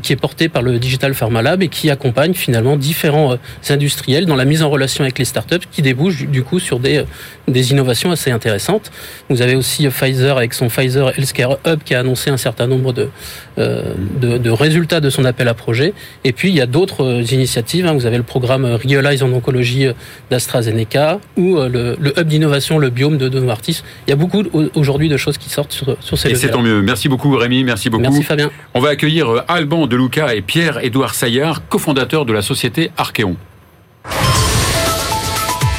qui 0.00 0.12
est 0.12 0.16
porté 0.16 0.48
par 0.48 0.62
le 0.62 0.78
Digital 0.78 1.14
Pharma 1.14 1.42
Lab 1.42 1.62
et 1.62 1.68
qui 1.68 1.90
accompagne 1.90 2.34
finalement 2.34 2.76
différents 2.76 3.32
euh, 3.32 3.36
industriels 3.72 4.26
dans 4.26 4.36
la 4.36 4.44
mise 4.44 4.62
en 4.62 4.70
relation 4.70 5.04
avec 5.04 5.18
les 5.18 5.24
startups 5.24 5.66
qui 5.70 5.82
débouchent 5.82 6.26
du 6.26 6.42
coup 6.42 6.58
sur 6.58 6.78
des, 6.78 6.98
euh, 6.98 7.04
des 7.48 7.72
innovations 7.72 8.10
assez 8.10 8.30
intéressantes. 8.30 8.90
Vous 9.28 9.42
avez 9.42 9.54
aussi 9.54 9.86
euh, 9.86 9.90
Pfizer 9.90 10.36
avec 10.36 10.54
son 10.54 10.68
Pfizer 10.68 11.12
Healthcare 11.18 11.58
Hub 11.66 11.80
qui 11.84 11.94
a 11.94 12.00
annoncé 12.00 12.30
un 12.30 12.36
certain 12.36 12.66
nombre 12.66 12.92
de, 12.92 13.08
de, 13.56 14.38
de, 14.38 14.50
résultats 14.50 15.00
de 15.00 15.10
son 15.10 15.24
appel 15.24 15.48
à 15.48 15.54
projet. 15.54 15.92
Et 16.24 16.32
puis 16.32 16.48
il 16.48 16.54
y 16.54 16.60
a 16.60 16.66
d'autres 16.66 17.32
initiatives. 17.32 17.86
Hein. 17.86 17.92
Vous 17.92 18.06
avez 18.06 18.16
le 18.16 18.22
programme 18.22 18.64
Realize 18.64 19.22
en 19.22 19.32
oncologie 19.32 19.86
d'AstraZeneca 20.30 21.20
ou 21.36 21.56
le, 21.56 21.96
le 22.00 22.18
hub 22.18 22.26
d'innovation, 22.26 22.78
le 22.78 22.90
biome 22.90 23.18
de 23.18 23.28
Novartis. 23.28 23.82
Il 24.06 24.10
y 24.10 24.12
a 24.12 24.16
beaucoup 24.16 24.42
aujourd'hui 24.74 25.08
de 25.08 25.16
choses 25.16 25.38
qui 25.38 25.50
sortent 25.50 25.72
sur, 25.72 25.96
sur 26.00 26.18
ces 26.18 26.30
Et 26.30 26.34
c'est 26.34 26.50
tant 26.50 26.62
mieux. 26.62 26.82
Merci 26.82 27.08
beaucoup 27.08 27.36
Rémi, 27.36 27.64
merci 27.64 27.90
beaucoup. 27.90 28.02
Merci 28.02 28.22
Fabien. 28.22 28.50
On 28.74 28.80
va 28.80 28.90
accueillir 28.90 29.44
Alban 29.48 29.86
de 29.90 29.96
Luca 29.96 30.36
et 30.36 30.40
Pierre-Édouard 30.40 31.14
Saillard, 31.14 31.66
cofondateurs 31.66 32.24
de 32.24 32.32
la 32.32 32.42
société 32.42 32.92
Archeon. 32.96 33.36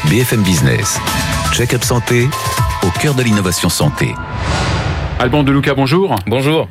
BFM 0.09 0.43
Business, 0.43 0.99
check-up 1.53 1.81
santé, 1.81 2.27
au 2.83 2.89
cœur 2.99 3.15
de 3.15 3.23
l'innovation 3.23 3.69
santé. 3.69 4.13
Alban 5.17 5.43
de 5.43 5.53
Luca, 5.53 5.73
bonjour. 5.75 6.17
Bonjour. 6.27 6.67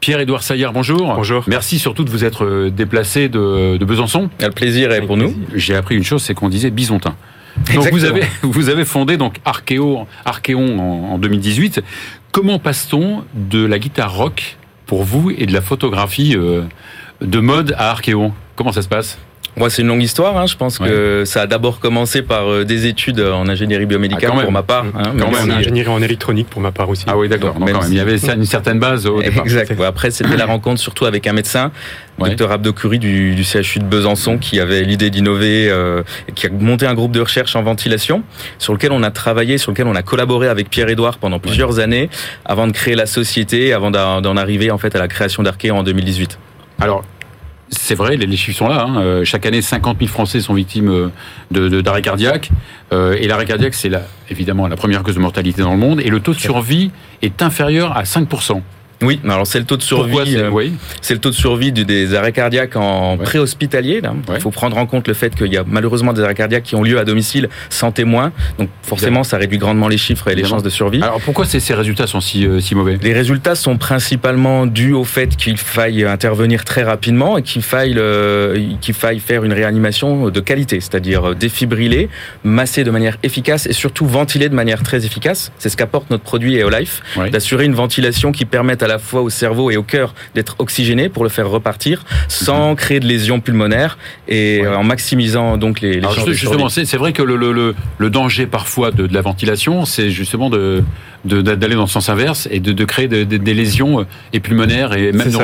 Pierre-Édouard 0.00 0.42
Saillard, 0.42 0.74
bonjour. 0.74 1.14
Bonjour. 1.14 1.44
Merci 1.46 1.78
surtout 1.78 2.04
de 2.04 2.10
vous 2.10 2.26
être 2.26 2.44
euh, 2.44 2.70
déplacé 2.70 3.30
de, 3.30 3.82
Besançon. 3.82 4.28
Le 4.38 4.50
plaisir 4.50 4.92
est 4.92 5.00
pour 5.00 5.16
nous. 5.16 5.34
J'ai 5.54 5.74
appris 5.74 5.96
une 5.96 6.04
chose, 6.04 6.22
c'est 6.22 6.34
qu'on 6.34 6.50
disait 6.50 6.70
bisontin. 6.70 7.16
Donc 7.74 7.88
vous 7.90 8.04
avez, 8.04 8.24
vous 8.42 8.68
avez 8.68 8.84
fondé 8.84 9.16
donc 9.16 9.36
Archéo, 9.46 10.06
Archéon 10.26 10.78
en, 10.78 11.14
en 11.14 11.18
2018. 11.18 11.80
Comment 12.32 12.58
passe-t-on 12.58 13.24
de 13.34 13.64
la 13.64 13.78
guitare 13.78 14.14
rock 14.14 14.58
pour 14.92 15.04
vous 15.04 15.30
et 15.30 15.46
de 15.46 15.54
la 15.54 15.62
photographie 15.62 16.36
euh, 16.36 16.64
de 17.22 17.40
mode 17.40 17.74
à 17.78 17.92
Archéon. 17.92 18.34
Comment 18.56 18.72
ça 18.72 18.82
se 18.82 18.88
passe? 18.88 19.16
Moi, 19.56 19.68
c'est 19.70 19.82
une 19.82 19.88
longue 19.88 20.02
histoire. 20.02 20.36
Hein. 20.36 20.46
Je 20.46 20.56
pense 20.56 20.78
que 20.78 21.24
ça 21.26 21.42
a 21.42 21.46
d'abord 21.46 21.78
commencé 21.78 22.22
par 22.22 22.50
euh, 22.50 22.64
des 22.64 22.86
études 22.86 23.20
en 23.20 23.46
ingénierie 23.48 23.86
biomédicale 23.86 24.30
Ah, 24.32 24.34
pour 24.36 24.42
même. 24.44 24.52
ma 24.52 24.62
part. 24.62 24.84
hein, 24.96 25.12
Quand 25.18 25.30
même 25.30 25.44
si- 25.44 25.50
ingénierie 25.50 25.88
en 25.88 26.02
électronique 26.02 26.48
pour 26.48 26.62
ma 26.62 26.72
part 26.72 26.88
aussi. 26.88 27.04
Ah 27.06 27.16
oui, 27.18 27.28
d'accord. 27.28 27.54
Si- 27.82 27.90
Il 27.92 27.96
y 27.96 28.00
avait 28.00 28.16
une 28.18 28.44
certaine 28.46 28.78
base 28.78 29.06
au 29.06 29.20
départ. 29.22 29.44
Exact. 29.44 29.78
Après, 29.82 30.10
c'était 30.10 30.36
la 30.36 30.46
rencontre 30.46 30.80
surtout 30.80 31.04
avec 31.04 31.26
un 31.26 31.32
médecin, 31.32 31.70
Ouais. 32.18 32.28
docteur 32.30 32.52
Abdo 32.52 32.72
Curie 32.72 32.98
du, 32.98 33.34
du 33.34 33.42
CHU 33.44 33.78
de 33.78 33.84
Besançon, 33.84 34.38
qui 34.38 34.60
avait 34.60 34.82
l'idée 34.82 35.10
d'innover, 35.10 35.68
euh, 35.70 36.02
et 36.28 36.32
qui 36.32 36.46
a 36.46 36.50
monté 36.50 36.86
un 36.86 36.94
groupe 36.94 37.12
de 37.12 37.20
recherche 37.20 37.56
en 37.56 37.62
ventilation, 37.62 38.22
sur 38.58 38.72
lequel 38.74 38.92
on 38.92 39.02
a 39.02 39.10
travaillé, 39.10 39.58
sur 39.58 39.72
lequel 39.72 39.86
on 39.86 39.94
a 39.94 40.02
collaboré 40.02 40.48
avec 40.48 40.68
Pierre-Édouard 40.70 41.18
pendant 41.18 41.38
plusieurs 41.38 41.78
années, 41.78 42.10
avant 42.44 42.66
de 42.66 42.72
créer 42.72 42.94
la 42.94 43.06
société, 43.06 43.72
avant 43.72 43.90
d'en 43.90 44.36
arriver 44.36 44.70
en 44.70 44.78
fait 44.78 44.94
à 44.94 44.98
la 44.98 45.08
création 45.08 45.42
d'Archéon 45.42 45.78
en 45.78 45.82
2018. 45.82 46.38
Alors, 46.80 47.04
c'est 47.72 47.94
vrai, 47.94 48.16
les, 48.16 48.36
chiffres 48.36 48.58
sont 48.58 48.68
là. 48.68 48.84
hein. 48.86 49.00
Euh, 49.00 49.24
Chaque 49.24 49.46
année, 49.46 49.62
50 49.62 49.98
000 49.98 50.08
Français 50.10 50.40
sont 50.40 50.54
victimes 50.54 50.90
euh, 50.90 51.08
de 51.50 51.68
de- 51.68 51.80
d'arrêt 51.80 52.02
cardiaque. 52.02 52.50
Euh, 52.92 53.16
et 53.18 53.26
l'arrêt 53.26 53.46
cardiaque, 53.46 53.74
c'est 53.74 53.88
la, 53.88 54.02
évidemment 54.28 54.68
la 54.68 54.76
première 54.76 55.02
cause 55.02 55.14
de 55.14 55.20
mortalité 55.20 55.62
dans 55.62 55.72
le 55.72 55.78
monde. 55.78 56.00
Et 56.00 56.10
le 56.10 56.20
taux 56.20 56.34
de 56.34 56.38
survie 56.38 56.90
est 57.22 57.40
inférieur 57.42 57.96
à 57.96 58.04
5 58.04 58.28
Oui, 59.02 59.20
alors 59.24 59.46
c'est 59.46 59.58
le 59.58 59.64
taux 59.64 59.76
de 59.76 59.82
survie. 59.82 60.16
C'est- 60.32 60.36
euh, 60.38 60.48
oui. 60.50 60.72
C'est 61.00 61.14
le 61.14 61.20
taux 61.20 61.30
de 61.30 61.34
survie 61.34 61.72
du- 61.72 61.84
des 61.84 62.14
arrêts 62.14 62.32
cardiaques 62.32 62.76
en 62.76 63.16
Ouais. 63.16 63.24
préhospitalier. 63.24 64.00
Il 64.02 64.32
Ouais. 64.32 64.40
faut 64.40 64.50
prendre 64.50 64.76
en 64.78 64.86
compte 64.86 65.08
le 65.08 65.14
fait 65.14 65.34
qu'il 65.34 65.52
y 65.52 65.56
a 65.56 65.64
malheureusement 65.66 66.12
des 66.12 66.22
arrêts 66.22 66.34
cardiaques 66.34 66.62
qui 66.64 66.74
ont 66.76 66.82
lieu 66.82 66.98
à 66.98 67.04
domicile 67.04 67.48
sans 67.70 67.92
témoin. 67.92 68.32
Donc 68.58 68.68
forcément, 68.82 69.24
ça 69.24 69.36
réduit 69.38 69.58
grandement 69.58 69.88
les 69.88 69.98
chiffres 69.98 70.28
et 70.28 70.34
les 70.34 70.44
chances 70.44 70.62
de 70.62 70.70
survie. 70.70 71.02
Alors 71.02 71.20
pourquoi 71.20 71.44
ces, 71.44 71.60
ces 71.60 71.74
résultats 71.74 72.06
sont 72.06 72.20
si, 72.20 72.46
euh, 72.46 72.60
si 72.60 72.74
mauvais? 72.74 72.98
Les 73.02 73.12
résultats 73.12 73.54
sont 73.54 73.76
principalement 73.76 74.66
dus 74.66 74.92
au 74.92 75.04
fait 75.04 75.36
qu'il 75.36 75.56
faille 75.56 76.04
intervenir 76.04 76.64
très 76.64 76.82
rapidement 76.82 77.38
et 77.38 77.42
qu'il 77.42 77.62
faille, 77.62 77.94
le- 77.94 78.54
qu'il 78.80 78.94
faille 78.94 79.18
faire 79.20 79.44
une 79.44 79.52
réanimation 79.52 80.28
de 80.28 80.40
qualité, 80.40 80.80
c'est-à-dire 80.80 81.34
défibriller, 81.34 82.08
masser 82.44 82.84
de 82.84 82.90
manière 82.90 83.18
efficace 83.22 83.66
et 83.66 83.72
surtout 83.72 84.06
ventiler 84.06 84.48
de 84.48 84.54
manière 84.54 84.82
très 84.82 85.04
efficace. 85.04 85.52
C'est 85.58 85.68
ce 85.68 85.76
qu'apporte 85.76 86.10
notre 86.10 86.22
produit 86.24 86.56
EOLife, 86.56 87.02
Ouais. 87.16 87.30
d'assurer 87.30 87.64
une 87.64 87.74
ventilation 87.74 88.32
qui 88.32 88.44
permette 88.44 88.82
à 88.82 88.86
la 88.86 88.91
fois 88.98 89.22
au 89.22 89.30
cerveau 89.30 89.70
et 89.70 89.76
au 89.76 89.82
cœur 89.82 90.14
d'être 90.34 90.56
oxygéné 90.58 91.08
pour 91.08 91.22
le 91.24 91.30
faire 91.30 91.48
repartir 91.48 92.04
sans 92.28 92.74
créer 92.74 93.00
de 93.00 93.06
lésions 93.06 93.40
pulmonaires 93.40 93.98
et 94.28 94.60
Ouais. 94.62 94.66
euh, 94.66 94.76
en 94.76 94.84
maximisant 94.84 95.56
donc 95.56 95.80
les, 95.80 95.92
les 95.94 95.98
Alors, 95.98 96.14
chances 96.14 96.24
de 96.26 96.32
justement, 96.32 96.68
survie. 96.68 96.86
c'est 96.86 96.96
vrai 96.96 97.12
que 97.12 97.22
le, 97.22 97.36
le, 97.36 97.52
le, 97.52 97.74
le 97.98 98.10
danger 98.10 98.46
parfois 98.46 98.90
de, 98.90 99.06
de 99.06 99.14
la 99.14 99.20
ventilation, 99.22 99.84
c'est 99.84 100.10
justement 100.10 100.50
de 100.50 100.82
d'aller 101.24 101.76
dans 101.76 101.82
le 101.82 101.86
sens 101.86 102.08
inverse 102.08 102.48
et 102.50 102.58
de, 102.58 102.72
de 102.72 102.84
créer 102.84 103.06
de- 103.06 103.22
de- 103.22 103.36
des 103.36 103.54
lésions 103.54 104.00
euh, 104.00 104.04
et 104.32 104.40
pulmonaires 104.40 104.92
et 104.94 105.12
même 105.12 105.30
ça. 105.30 105.38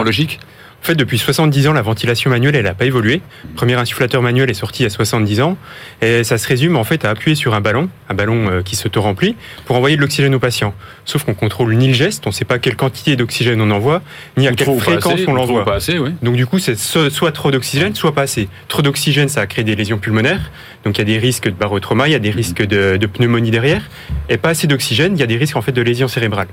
En 0.81 0.87
fait, 0.89 0.95
depuis 0.95 1.19
70 1.19 1.67
ans, 1.69 1.73
la 1.73 1.83
ventilation 1.83 2.31
manuelle, 2.31 2.55
elle 2.55 2.65
n'a 2.65 2.73
pas 2.73 2.87
évolué. 2.87 3.21
Le 3.49 3.55
premier 3.55 3.75
insufflateur 3.75 4.23
manuel 4.23 4.49
est 4.49 4.55
sorti 4.55 4.83
il 4.83 4.85
y 4.85 4.87
a 4.87 4.91
70 4.91 5.41
ans. 5.41 5.59
Et 6.01 6.23
ça 6.25 6.39
se 6.39 6.47
résume 6.47 6.77
en 6.77 6.85
fait 6.85 7.05
à 7.05 7.11
appuyer 7.11 7.35
sur 7.35 7.55
un 7.55 7.61
ballon, 7.61 7.91
un 8.09 8.15
ballon 8.15 8.49
euh, 8.49 8.63
qui 8.63 8.77
s'auto-remplit, 8.77 9.35
pour 9.67 9.77
envoyer 9.77 9.97
de 9.97 10.01
l'oxygène 10.01 10.35
au 10.35 10.39
patient. 10.39 10.73
Sauf 11.05 11.25
qu'on 11.25 11.35
contrôle 11.35 11.75
ni 11.75 11.89
le 11.89 11.95
geste, 11.95 12.27
on 12.27 12.31
ne 12.31 12.35
sait 12.35 12.45
pas 12.45 12.59
quelle 12.59 12.77
quantité 12.77 13.17
d'oxygène 13.17 13.61
on 13.61 13.71
envoie, 13.71 14.03
ni 14.37 14.47
à 14.47 14.51
quelle 14.57 14.67
fréquence 14.93 15.13
assez, 15.15 15.29
on 15.29 15.35
l'envoie. 15.35 15.65
Oui. 15.99 16.11
Donc 16.23 16.37
du 16.37 16.47
coup, 16.47 16.59
c'est 16.61 16.79
so- 16.79 17.11
soit 17.11 17.33
trop 17.33 17.51
d'oxygène, 17.51 17.95
soit 17.95 18.15
pas 18.15 18.23
assez. 18.23 18.49
Trop 18.69 18.81
d'oxygène, 18.81 19.29
ça 19.29 19.41
a 19.41 19.47
créé 19.47 19.65
des 19.65 19.75
lésions 19.77 19.99
pulmonaires. 19.99 20.51
Donc 20.85 20.97
il 20.97 21.01
y 21.01 21.03
a 21.03 21.05
des 21.05 21.19
risques 21.19 21.49
de 21.49 21.55
barotrauma, 21.55 22.09
il 22.09 22.13
y 22.13 22.15
a 22.15 22.19
des 22.21 22.31
risques 22.31 22.63
de, 22.65 22.97
de 22.97 23.07
pneumonie 23.07 23.51
derrière. 23.51 23.83
Et 24.29 24.39
pas 24.39 24.51
assez 24.51 24.69
d'oxygène, 24.69 25.15
il 25.17 25.21
y 25.21 25.25
a 25.25 25.27
des 25.27 25.37
risques 25.37 25.57
en 25.57 25.63
fait 25.63 25.73
de 25.73 25.83
lésions 25.83 26.09
cérébrales. 26.09 26.49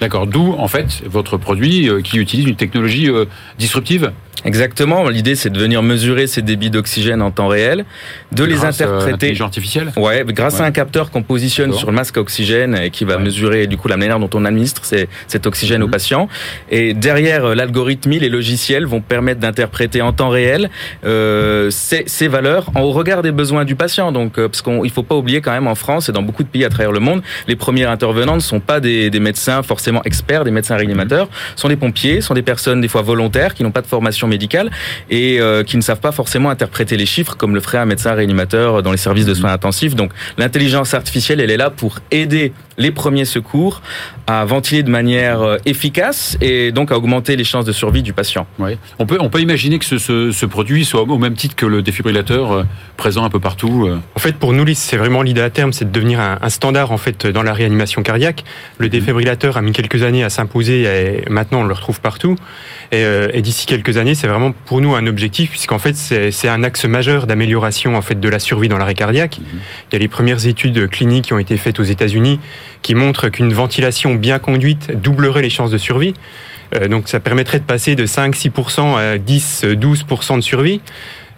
D'accord. 0.00 0.26
D'où 0.26 0.54
en 0.58 0.68
fait 0.68 1.02
votre 1.06 1.36
produit 1.36 1.88
euh, 1.88 2.00
qui 2.00 2.18
utilise 2.18 2.46
une 2.46 2.56
technologie 2.56 3.08
euh, 3.10 3.24
disruptive. 3.58 4.12
Exactement. 4.46 5.06
L'idée, 5.10 5.34
c'est 5.34 5.50
de 5.50 5.58
venir 5.58 5.82
mesurer 5.82 6.26
ces 6.26 6.40
débits 6.40 6.70
d'oxygène 6.70 7.20
en 7.20 7.30
temps 7.30 7.48
réel, 7.48 7.84
de 8.32 8.42
les 8.44 8.54
grâce 8.54 8.80
à 8.80 8.84
interpréter. 8.84 9.10
l'intelligence 9.10 9.44
artificielle. 9.48 9.92
Ouais, 9.98 10.24
grâce 10.28 10.54
Ouais. 10.54 10.62
à 10.62 10.64
un 10.64 10.70
capteur 10.70 11.10
qu'on 11.10 11.22
positionne 11.22 11.74
sur 11.74 11.88
le 11.90 11.92
masque 11.94 12.16
à 12.16 12.20
oxygène 12.22 12.74
et 12.82 12.88
qui 12.88 13.04
va 13.04 13.16
Ouais. 13.18 13.22
mesurer 13.22 13.66
du 13.66 13.76
coup 13.76 13.88
la 13.88 13.98
manière 13.98 14.18
dont 14.18 14.30
on 14.32 14.46
administre 14.46 14.82
ces- 14.86 15.08
cet 15.26 15.46
oxygène 15.46 15.82
au 15.82 15.86
Mhm. 15.88 15.90
patient. 15.92 16.28
Et 16.70 16.94
derrière 16.94 17.44
euh, 17.44 17.54
l'algorithme, 17.54 18.12
les 18.12 18.30
logiciels 18.30 18.86
vont 18.86 19.02
permettre 19.02 19.40
d'interpréter 19.40 20.00
en 20.00 20.14
temps 20.14 20.30
réel 20.30 20.70
euh, 21.04 21.68
ces, 21.70 22.04
ces 22.06 22.28
valeurs 22.28 22.70
en- 22.74 22.80
au 22.80 22.92
regard 22.92 23.20
des 23.20 23.32
besoins 23.32 23.66
du 23.66 23.74
patient. 23.74 24.10
Donc, 24.10 24.38
euh, 24.38 24.48
parce 24.48 24.62
qu'il 24.62 24.90
faut 24.90 25.02
pas 25.02 25.16
oublier 25.16 25.42
quand 25.42 25.52
même 25.52 25.66
en 25.66 25.74
France 25.74 26.08
et 26.08 26.12
dans 26.12 26.22
beaucoup 26.22 26.44
de 26.44 26.48
pays 26.48 26.64
à 26.64 26.70
travers 26.70 26.92
le 26.92 27.00
monde, 27.00 27.20
les 27.46 27.56
premiers 27.56 27.84
intervenants 27.84 28.36
ne 28.36 28.40
sont 28.40 28.60
pas 28.60 28.80
des, 28.80 29.10
des 29.10 29.20
médecins 29.20 29.62
forcément 29.62 29.89
experts, 30.04 30.44
des 30.44 30.50
médecins 30.50 30.76
réanimateurs, 30.76 31.28
sont 31.56 31.68
des 31.68 31.76
pompiers, 31.76 32.20
sont 32.20 32.34
des 32.34 32.42
personnes 32.42 32.80
des 32.80 32.88
fois 32.88 33.02
volontaires 33.02 33.54
qui 33.54 33.62
n'ont 33.62 33.70
pas 33.70 33.82
de 33.82 33.86
formation 33.86 34.26
médicale 34.28 34.70
et 35.10 35.40
euh, 35.40 35.64
qui 35.64 35.76
ne 35.76 35.82
savent 35.82 36.00
pas 36.00 36.12
forcément 36.12 36.50
interpréter 36.50 36.96
les 36.96 37.06
chiffres 37.06 37.36
comme 37.36 37.54
le 37.54 37.60
ferait 37.60 37.78
un 37.78 37.86
médecin 37.86 38.12
réanimateur 38.14 38.82
dans 38.82 38.92
les 38.92 38.98
services 38.98 39.26
de 39.26 39.34
soins 39.34 39.52
intensifs. 39.52 39.94
Donc 39.94 40.12
l'intelligence 40.38 40.94
artificielle, 40.94 41.40
elle 41.40 41.50
est 41.50 41.56
là 41.56 41.70
pour 41.70 41.98
aider 42.10 42.52
les 42.80 42.90
premiers 42.90 43.24
secours 43.26 43.82
à 44.26 44.44
ventiler 44.44 44.82
de 44.82 44.90
manière 44.90 45.42
euh, 45.42 45.56
efficace 45.66 46.36
et 46.40 46.72
donc 46.72 46.90
à 46.90 46.96
augmenter 46.96 47.36
les 47.36 47.44
chances 47.44 47.64
de 47.64 47.72
survie 47.72 48.02
du 48.02 48.12
patient. 48.12 48.46
On 48.98 49.06
peut 49.06 49.18
on 49.20 49.28
peut 49.28 49.40
imaginer 49.40 49.78
que 49.78 49.84
ce, 49.84 49.98
ce, 49.98 50.32
ce 50.32 50.46
produit 50.46 50.84
soit 50.84 51.02
au 51.02 51.18
même 51.18 51.34
titre 51.34 51.54
que 51.54 51.66
le 51.66 51.82
défibrillateur 51.82 52.52
euh, 52.52 52.62
présent 52.96 53.24
un 53.24 53.30
peu 53.30 53.38
partout. 53.40 53.86
euh. 53.86 53.98
En 54.16 54.18
fait, 54.18 54.34
pour 54.36 54.52
nous, 54.52 54.64
c'est 54.74 54.96
vraiment 54.96 55.22
l'idée 55.22 55.40
à 55.42 55.50
terme, 55.50 55.72
c'est 55.72 55.84
de 55.84 55.90
devenir 55.90 56.20
un, 56.20 56.38
un 56.40 56.48
standard 56.48 56.90
en 56.92 56.96
fait 56.98 57.26
dans 57.26 57.42
la 57.42 57.52
réanimation 57.52 58.02
cardiaque. 58.02 58.44
Le 58.78 58.88
défibrillateur 58.88 59.56
a 59.56 59.62
mis 59.62 59.72
quelques 59.72 60.02
années 60.02 60.24
à 60.24 60.30
s'imposer 60.30 60.82
et 60.82 61.24
maintenant 61.30 61.60
on 61.60 61.64
le 61.64 61.74
retrouve 61.74 62.00
partout. 62.00 62.36
Et, 62.92 63.04
euh, 63.04 63.28
et 63.34 63.42
d'ici 63.42 63.66
quelques 63.66 63.96
années, 63.98 64.14
c'est 64.14 64.26
vraiment 64.26 64.52
pour 64.52 64.80
nous 64.80 64.94
un 64.94 65.06
objectif 65.06 65.50
puisqu'en 65.50 65.78
fait 65.78 65.96
c'est 65.96 66.30
c'est 66.30 66.48
un 66.48 66.62
axe 66.62 66.84
majeur 66.86 67.26
d'amélioration 67.26 67.94
en 67.96 68.02
fait 68.02 68.18
de 68.18 68.28
la 68.28 68.38
survie 68.38 68.68
dans 68.68 68.78
l'arrêt 68.78 68.94
cardiaque. 68.94 69.38
Il 69.38 69.92
y 69.92 69.96
a 69.96 69.98
les 69.98 70.08
premières 70.08 70.46
études 70.46 70.88
cliniques 70.88 71.26
qui 71.26 71.32
ont 71.32 71.38
été 71.38 71.56
faites 71.56 71.78
aux 71.80 71.84
États-Unis 71.84 72.38
qui 72.82 72.94
montrent 72.94 73.28
qu'une 73.28 73.52
ventilation 73.52 74.14
bien 74.14 74.38
conduite 74.38 75.00
doublerait 75.00 75.42
les 75.42 75.50
chances 75.50 75.70
de 75.70 75.78
survie. 75.78 76.14
Euh, 76.74 76.88
donc 76.88 77.08
ça 77.08 77.20
permettrait 77.20 77.58
de 77.58 77.64
passer 77.64 77.94
de 77.94 78.06
5-6% 78.06 78.96
à 78.96 79.18
10-12% 79.18 80.36
de 80.36 80.40
survie. 80.40 80.80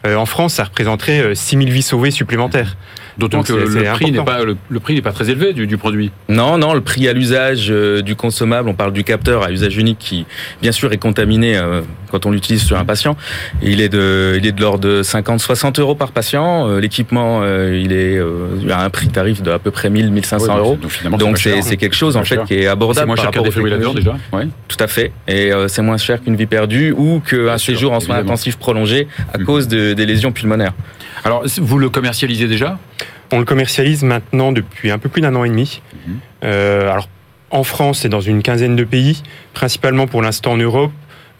Euh, 0.06 0.16
en 0.16 0.26
France, 0.26 0.54
ça 0.54 0.64
représenterait 0.64 1.20
euh, 1.20 1.34
6000 1.34 1.70
vies 1.70 1.82
sauvées 1.82 2.10
supplémentaires. 2.10 2.76
D'autant 3.18 3.42
que 3.42 3.48
c'est- 3.48 3.54
le 3.56 3.70
c'est 3.70 3.84
prix 3.92 4.12
pas 4.12 4.42
le, 4.44 4.56
le 4.68 4.80
prix 4.80 4.94
n'est 4.94 5.02
pas 5.02 5.12
très 5.12 5.28
élevé 5.30 5.52
du, 5.52 5.66
du 5.66 5.76
produit. 5.76 6.10
Non, 6.28 6.56
non, 6.58 6.72
le 6.74 6.80
prix 6.80 7.08
à 7.08 7.12
l'usage 7.12 7.68
euh, 7.70 8.00
du 8.02 8.16
consommable, 8.16 8.68
on 8.68 8.74
parle 8.74 8.92
du 8.92 9.04
capteur 9.04 9.42
à 9.44 9.50
usage 9.52 9.76
unique 9.76 9.98
qui, 9.98 10.26
bien 10.62 10.72
sûr, 10.72 10.92
est 10.92 10.98
contaminé 10.98 11.56
euh, 11.56 11.82
quand 12.10 12.26
on 12.26 12.30
l'utilise 12.30 12.62
sur 12.62 12.78
un 12.78 12.84
patient. 12.84 13.16
Il 13.62 13.80
est 13.80 13.88
de, 13.88 14.36
il 14.38 14.46
est 14.46 14.52
de 14.52 14.60
l'ordre 14.60 14.80
de 14.80 15.02
50-60 15.02 15.80
euros 15.80 15.94
par 15.94 16.12
patient. 16.12 16.68
Euh, 16.68 16.80
L'équipement, 16.80 17.40
euh, 17.42 17.80
il 17.82 17.92
est 17.92 18.16
euh, 18.18 18.48
à 18.70 18.84
un 18.84 18.90
prix 18.90 19.08
tarif 19.08 19.42
de 19.42 19.50
à 19.50 19.58
peu 19.58 19.70
près 19.70 19.90
1000-1500 19.90 20.38
Ouais, 20.40 20.58
euros. 20.58 20.78
Donc 21.18 21.38
c'est 21.38 21.62
c'est 21.62 21.76
quelque 21.76 21.94
chose 21.96 22.14
C'est 22.14 22.18
en 22.20 22.24
fait 22.24 22.34
cher. 22.36 22.44
qui 22.44 22.54
est 22.54 22.62
C'est 22.62 22.66
abordable 22.68 23.06
moins 23.08 23.16
par 23.16 23.24
cher 23.26 23.30
qu'un 23.32 23.42
défibrillateur 23.42 23.94
déjà. 23.94 24.16
Ouais. 24.32 24.48
Tout 24.68 24.76
à 24.80 24.86
fait. 24.86 25.12
Et 25.28 25.52
euh, 25.52 25.68
c'est 25.68 25.82
moins 25.82 25.96
cher 25.98 26.22
qu'une 26.22 26.36
vie 26.36 26.46
perdue 26.46 26.92
ou 26.96 27.20
qu'un 27.20 27.58
séjour 27.58 27.92
en 27.92 28.00
soins 28.00 28.16
intensifs 28.16 28.56
prolongés 28.56 29.06
à 29.32 29.38
Mhm. 29.38 29.44
cause 29.44 29.68
de- 29.68 29.92
des 29.92 30.06
lésions 30.06 30.32
pulmonaires. 30.32 30.72
Alors 31.24 31.44
vous 31.58 31.78
le 31.78 31.88
commercialisez 31.88 32.48
déjà? 32.48 32.78
On 33.30 33.38
le 33.38 33.44
commercialise 33.44 34.02
maintenant 34.02 34.52
depuis 34.52 34.90
un 34.90 34.98
peu 34.98 35.08
plus 35.08 35.22
d'un 35.22 35.34
an 35.34 35.44
et 35.44 35.48
demi. 35.48 35.80
Mhm. 36.06 36.18
Euh, 36.44 36.90
alors, 36.90 37.08
en 37.50 37.64
France 37.64 38.04
et 38.04 38.08
dans 38.08 38.20
une 38.20 38.42
quinzaine 38.42 38.76
de 38.76 38.84
pays, 38.84 39.22
principalement 39.52 40.06
pour 40.06 40.22
l'instant 40.22 40.52
en 40.52 40.56
Europe. 40.56 40.92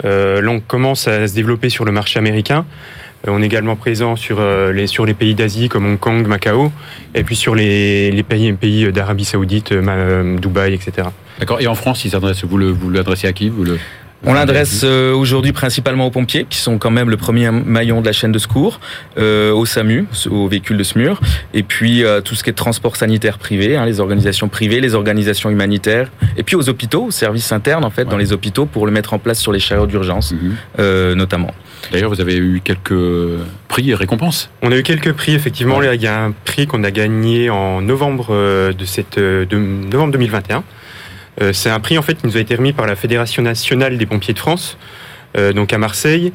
Euh, 0.05 0.41
là, 0.41 0.51
on 0.51 0.61
commence 0.61 1.09
à 1.09 1.27
se 1.27 1.35
développer 1.35 1.69
sur 1.69 1.85
le 1.85 1.93
marché 1.93 2.19
américain. 2.19 2.65
Euh, 3.27 3.31
on 3.33 3.43
est 3.43 3.47
également 3.47 3.77
présent 3.77 4.17
sur, 4.17 4.41
euh, 4.41 4.73
les, 4.73 4.87
sur 4.87 5.07
les 5.07 5.15
pays 5.15 5.35
d'Asie 5.35 5.69
comme 5.69 5.87
Hong 5.87 5.99
Kong, 5.99 6.27
Macao, 6.27 6.73
et 7.15 7.23
puis 7.25 7.37
sur 7.37 7.55
les, 7.55 8.11
les 8.11 8.23
pays, 8.23 8.53
pays 8.53 8.93
d'Arabie 8.93 9.25
Saoudite, 9.25 9.73
Dubaï, 9.73 10.75
etc. 10.75 11.09
D'accord. 11.39 11.61
Et 11.61 11.67
en 11.67 11.75
France, 11.75 12.05
il 12.05 12.11
s'adresse. 12.11 12.45
Vous 12.45 12.59
le 12.59 12.71
vous 12.71 12.91
l'adressez 12.91 13.27
à 13.27 13.33
qui 13.33 13.49
Vous 13.49 13.65
le 13.65 13.79
On 14.25 14.35
l'adresse 14.35 14.83
euh, 14.85 15.13
aujourd'hui 15.13 15.53
principalement 15.53 16.07
aux 16.07 16.11
pompiers, 16.11 16.47
qui 16.49 16.59
sont 16.59 16.79
quand 16.79 16.93
même 16.93 17.11
le 17.11 17.17
premier 17.17 17.51
maillon 17.51 18.01
de 18.01 18.07
la 18.07 18.13
chaîne 18.13 18.31
de 18.31 18.39
secours, 18.39 18.79
euh, 19.19 19.51
aux 19.53 19.67
SAMU, 19.67 20.07
aux 20.31 20.47
véhicules 20.47 20.77
de 20.77 20.85
SMUR, 20.85 21.21
et 21.55 21.65
puis 21.65 22.05
euh, 22.05 22.21
tout 22.21 22.37
ce 22.37 22.45
qui 22.45 22.51
est 22.51 22.53
transport 22.53 22.95
sanitaire 22.97 23.39
privé, 23.39 23.77
hein, 23.77 23.85
les 23.85 23.99
organisations 23.99 24.49
privées, 24.49 24.81
les 24.81 24.95
organisations 24.95 25.51
humanitaires, 25.51 26.09
et 26.37 26.45
puis 26.45 26.55
aux 26.55 26.69
hôpitaux, 26.69 27.07
aux 27.07 27.11
services 27.11 27.51
internes 27.51 27.85
en 27.85 27.91
fait, 27.91 28.05
dans 28.05 28.17
les 28.17 28.33
hôpitaux, 28.33 28.65
pour 28.67 28.87
le 28.87 28.93
mettre 28.93 29.13
en 29.13 29.19
place 29.19 29.41
sur 29.41 29.51
les 29.51 29.59
chariots 29.61 29.87
d'urgence, 29.89 30.33
Mhm. 30.33 30.55
euh, 30.79 31.15
notamment. 31.17 31.51
D'ailleurs, 31.91 32.11
vous 32.11 32.21
avez 32.21 32.37
eu 32.37 32.61
quelques 32.63 32.95
prix 33.67 33.91
et 33.91 33.95
récompenses. 33.95 34.51
On 34.63 34.71
a 34.71 34.77
eu 34.77 34.85
quelques 34.85 35.13
prix, 35.15 35.35
effectivement. 35.35 35.79
Ouais. 35.79 35.97
Il 35.97 36.03
y 36.03 36.07
a 36.07 36.23
un 36.25 36.31
prix 36.45 36.69
qu'on 36.69 36.85
a 36.85 36.93
gagné 36.93 37.51
en 37.51 37.81
novembre, 37.83 38.29
euh, 38.31 38.73
de 38.73 38.85
cette, 38.85 39.19
euh, 39.19 39.45
de 39.47 39.57
novembre 39.59 40.13
2021. 40.13 40.63
Euh, 41.41 41.53
C'est 41.53 41.71
un 41.71 41.81
prix 41.81 41.97
en 41.99 42.03
fait 42.03 42.15
qui 42.15 42.27
nous 42.27 42.37
a 42.37 42.41
été 42.41 42.55
remis 42.55 42.73
par 42.73 42.87
la 42.87 42.97
Fédération 42.97 43.43
nationale 43.43 43.97
des 43.99 44.07
pompiers 44.07 44.35
de 44.35 44.39
France, 44.39 44.77
euh, 45.37 45.53
donc 45.53 45.73
à 45.73 45.79
Marseille. 45.79 46.33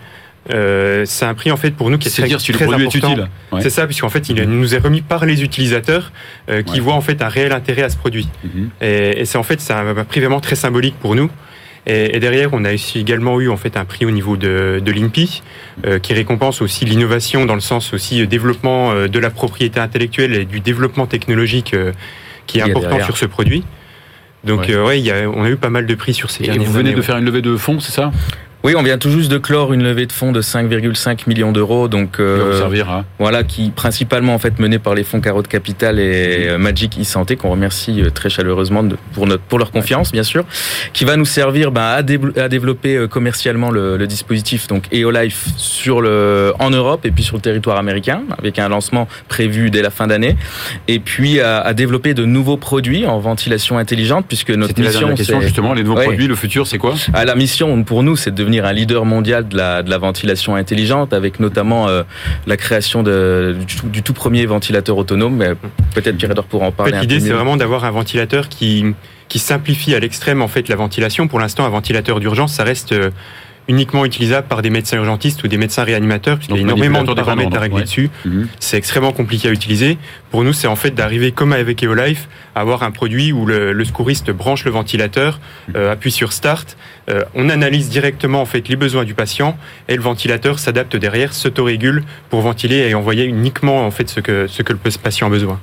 Euh, 0.54 1.04
c'est 1.06 1.26
un 1.26 1.34
prix 1.34 1.52
en 1.52 1.58
fait 1.58 1.72
pour 1.72 1.90
nous 1.90 1.98
qui 1.98 2.08
est, 2.08 2.12
très, 2.12 2.24
dire 2.28 2.40
si 2.40 2.54
le 2.54 2.58
très 2.58 2.66
produit 2.68 2.86
est 2.86 2.88
important. 2.88 3.12
utile. 3.12 3.28
Ouais. 3.52 3.62
C'est 3.62 3.70
ça, 3.70 3.86
puisqu'en 3.86 4.08
fait, 4.10 4.30
il 4.30 4.42
nous 4.44 4.74
est 4.76 4.78
remis 4.78 5.02
par 5.02 5.26
les 5.26 5.44
utilisateurs 5.44 6.12
euh, 6.50 6.62
qui 6.64 6.76
Ouais. 6.76 6.80
voient 6.80 6.94
en 6.94 7.02
fait 7.02 7.22
un 7.22 7.28
réel 7.28 7.52
intérêt 7.52 7.82
à 7.84 7.90
ce 7.90 7.98
produit. 7.98 8.30
Mhm. 8.46 8.70
Et, 8.82 9.20
et 9.22 9.26
c'est 9.26 9.38
en 9.38 9.44
fait 9.44 9.60
c'est 9.60 9.74
un, 9.74 9.96
un 9.98 10.04
prix 10.06 10.22
vraiment 10.22 10.40
très 10.40 10.56
symbolique 10.56 10.96
pour 11.02 11.16
nous. 11.16 11.30
Et, 11.86 12.16
et 12.16 12.20
derrière, 12.20 12.50
on 12.54 12.64
a 12.66 12.74
aussi 12.74 13.00
également 13.00 13.40
eu 13.42 13.50
en 13.50 13.58
fait 13.58 13.76
un 13.78 13.86
prix 13.86 14.06
au 14.06 14.12
niveau 14.12 14.36
de, 14.38 14.82
de 14.84 14.92
l'INPI 14.92 15.42
euh, 15.86 16.00
qui 16.00 16.14
récompense 16.14 16.62
aussi 16.62 16.86
l'innovation 16.86 17.46
dans 17.46 17.56
le 17.56 17.62
sens 17.62 17.94
aussi 17.94 18.26
développement 18.28 19.06
de 19.08 19.20
la 19.20 19.30
propriété 19.30 19.80
intellectuelle 19.82 20.34
et 20.34 20.46
du 20.46 20.60
développement 20.62 21.08
technologique 21.08 21.72
qui 21.72 21.76
est 21.76 21.92
Qui 22.46 22.60
est 22.60 22.62
important 22.64 22.88
derrière. 22.90 23.06
sur 23.06 23.18
ce 23.18 23.26
produit. 23.26 23.64
Donc 24.44 24.62
Ouais. 24.62 24.72
euh, 24.74 24.86
ouais, 24.86 25.00
il 25.00 25.06
y 25.06 25.12
a, 25.12 25.30
on 25.30 25.44
a 25.44 25.50
eu 25.50 25.56
pas 25.58 25.70
mal 25.70 25.86
de 25.86 25.96
prix 25.96 26.14
sur 26.14 26.30
ces 26.30 26.44
Et 26.44 26.48
dernières 26.48 26.66
vous 26.66 26.72
venez 26.72 26.90
années, 26.90 26.92
de 26.94 26.98
ouais. 26.98 27.06
faire 27.06 27.18
une 27.18 27.26
levée 27.26 27.42
de 27.42 27.56
fonds, 27.58 27.80
c'est 27.80 27.92
ça? 27.92 28.12
Oui, 28.64 28.74
on 28.76 28.82
vient 28.84 28.98
tout 28.98 29.12
juste 29.12 29.32
de 29.32 29.38
clore 29.38 29.72
une 29.72 29.84
levée 29.84 30.08
de 30.08 30.12
fonds 30.12 30.32
de 30.32 30.42
5,5 30.42 31.20
millions 31.28 31.52
d'euros, 31.52 31.88
donc 31.88 32.20
euh, 32.20 32.52
vous 32.52 32.58
servir 32.58 32.90
à... 32.90 33.06
voilà, 33.20 33.44
qui 33.44 33.70
principalement 33.70 34.34
en 34.34 34.40
fait 34.40 34.60
menée 34.60 34.80
par 34.80 34.94
les 34.96 35.04
fonds 35.06 35.22
Carotte 35.22 35.48
Capital 35.48 36.00
et 36.00 36.48
euh, 36.50 36.58
Magic 36.58 36.98
e-santé 37.00 37.36
qu'on 37.38 37.52
remercie 37.52 38.02
euh, 38.02 38.10
très 38.10 38.30
chaleureusement 38.30 38.84
de- 38.84 38.98
pour 39.14 39.26
notre 39.28 39.44
pour 39.44 39.60
leur 39.60 39.72
confiance 39.72 40.12
bien 40.12 40.24
sûr, 40.24 40.44
qui 40.92 41.06
va 41.06 41.16
nous 41.16 41.24
servir 41.26 41.72
ben, 41.72 41.82
à, 41.84 42.02
dé- 42.04 42.20
à 42.36 42.50
développer 42.50 42.96
euh, 42.98 43.08
commercialement 43.08 43.70
le, 43.72 43.96
le 43.96 44.08
dispositif 44.08 44.68
donc 44.68 44.86
EOLife 44.92 45.46
sur 45.56 46.02
le 46.02 46.52
en 46.60 46.72
Europe 46.72 47.06
et 47.06 47.12
puis 47.12 47.24
sur 47.24 47.36
le 47.36 47.42
territoire 47.42 47.78
américain 47.78 48.24
avec 48.38 48.60
un 48.60 48.68
lancement 48.70 49.08
prévu 49.30 49.70
dès 49.70 49.84
la 49.84 49.92
fin 49.92 50.08
d'année 50.08 50.36
et 50.90 51.00
puis 51.00 51.40
à, 51.40 51.60
à 51.60 51.74
développer 51.74 52.16
de 52.16 52.26
nouveaux 52.26 52.58
produits 52.58 53.06
en 53.06 53.20
ventilation 53.20 53.78
intelligente 53.78 54.26
puisque 54.28 54.50
notre 54.50 54.74
la 54.78 54.88
mission 54.88 55.00
dernière 55.02 55.16
question, 55.18 55.42
justement. 55.42 55.74
Les 55.74 55.84
nouveaux 55.84 55.98
Ouais. 55.98 56.06
produits, 56.06 56.28
le 56.28 56.36
futur, 56.36 56.68
c'est 56.68 56.78
quoi? 56.80 56.96
Ah, 57.14 57.24
la 57.24 57.36
mission 57.36 57.84
pour 57.84 58.04
nous, 58.04 58.16
c'est 58.16 58.34
de 58.34 58.47
devenir 58.48 58.66
un 58.66 58.72
leader 58.74 59.04
mondial 59.04 59.48
de 59.48 59.58
la, 59.58 59.84
de 59.84 59.90
la 59.90 59.98
ventilation 59.98 60.56
intelligente, 60.56 61.12
avec 61.14 61.40
notamment 61.40 61.88
euh, 61.90 62.04
la 62.46 62.56
création 62.56 63.04
de, 63.04 63.56
du, 63.68 63.76
tout, 63.76 63.88
du 63.90 64.04
tout 64.04 64.14
premier 64.14 64.46
ventilateur 64.46 64.98
autonome. 64.98 65.36
Mais 65.36 65.54
Peut-être 65.94 66.18
Pierre 66.18 66.34
pourra 66.50 66.66
en 66.66 66.70
En 66.70 66.72
parler. 66.72 66.94
fait, 66.94 67.02
l'idée, 67.02 67.20
c'est 67.20 67.32
vraiment 67.34 67.58
d'avoir 67.58 67.84
un 67.84 67.92
ventilateur 67.92 68.48
qui, 68.48 68.86
qui 69.28 69.40
simplifie 69.40 69.94
à 69.96 70.00
l'extrême 70.00 70.42
en 70.42 70.48
fait 70.48 70.70
la 70.70 70.78
ventilation. 70.78 71.28
Pour 71.28 71.40
l'instant, 71.40 71.66
un 71.66 71.70
ventilateur 71.70 72.20
d'urgence, 72.22 72.54
ça 72.54 72.64
reste 72.64 72.94
euh, 72.94 73.10
uniquement 73.68 74.06
utilisable 74.06 74.48
par 74.48 74.62
des 74.62 74.70
médecins 74.70 74.98
urgentistes 74.98 75.44
ou 75.44 75.48
des 75.48 75.58
médecins 75.58 75.84
réanimateurs, 75.84 76.38
puisqu'il 76.38 76.56
y 76.56 76.60
a 76.60 76.62
énormément 76.62 77.04
de 77.04 77.14
paramètres 77.14 77.56
à 77.56 77.60
régler 77.60 77.78
ouais. 77.78 77.84
dessus. 77.84 78.10
Mhm. 78.26 78.48
C'est 78.60 78.78
extrêmement 78.78 79.12
compliqué 79.12 79.50
à 79.50 79.52
utiliser. 79.52 79.98
Pour 80.32 80.44
nous, 80.44 80.54
c'est 80.54 80.68
en 80.68 80.76
fait 80.76 80.92
d'arriver 80.92 81.32
comme 81.32 81.54
avec 81.54 81.84
EOLife, 81.84 82.28
à 82.56 82.62
avoir 82.62 82.84
un 82.84 82.92
produit 82.92 83.32
où 83.32 83.46
le, 83.46 83.74
le 83.74 83.86
secouriste 83.86 84.32
branche 84.32 84.66
le 84.66 84.72
ventilateur, 84.72 85.40
euh, 85.76 85.92
appuie 85.92 86.12
sur 86.12 86.34
Start, 86.34 86.78
euh, 87.10 87.24
on 87.36 87.50
analyse 87.50 87.90
directement 87.90 88.42
en 88.42 88.46
fait 88.46 88.68
les 88.68 88.76
besoins 88.76 89.06
du 89.06 89.14
patient 89.14 89.58
et 89.88 89.96
le 89.96 90.02
ventilateur 90.02 90.60
s'adapte 90.60 90.96
derrière, 90.96 91.34
s'autorégule 91.34 92.04
pour 92.30 92.42
ventiler 92.42 92.88
et 92.90 92.96
envoyer 92.96 93.26
uniquement 93.26 93.86
en 93.86 93.92
fait 93.92 94.10
ce 94.10 94.20
que 94.20 94.48
ce 94.48 94.62
que 94.62 94.74
le 94.74 94.80
patient 94.80 95.28
a 95.28 95.30
besoin. 95.30 95.60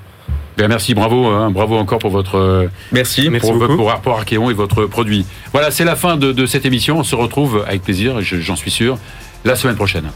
Bien, 0.57 0.69
merci, 0.69 0.95
bravo, 0.95 1.27
hein, 1.27 1.51
bravo 1.51 1.77
encore 1.77 1.99
pour 1.99 2.11
votre 2.11 2.37
euh, 2.37 2.69
Merci. 2.93 3.29
Merci 3.29 3.51
pour, 3.51 3.77
pour 3.77 3.91
Archeon 4.13 4.51
et 4.51 4.55
votre 4.55 4.87
produit. 4.87 5.27
Voilà, 5.53 5.71
c'est 5.71 5.85
la 5.85 5.97
fin 5.97 6.17
de, 6.17 6.31
de 6.33 6.47
cette 6.47 6.65
émission. 6.65 6.99
On 6.99 7.05
se 7.05 7.17
retrouve 7.17 7.65
avec 7.67 7.83
plaisir, 7.83 8.21
je- 8.23 8.39
j'en 8.41 8.57
suis 8.57 8.71
sûr, 8.71 8.97
la 9.45 9.57
semaine 9.57 9.77
prochaine. 9.77 10.11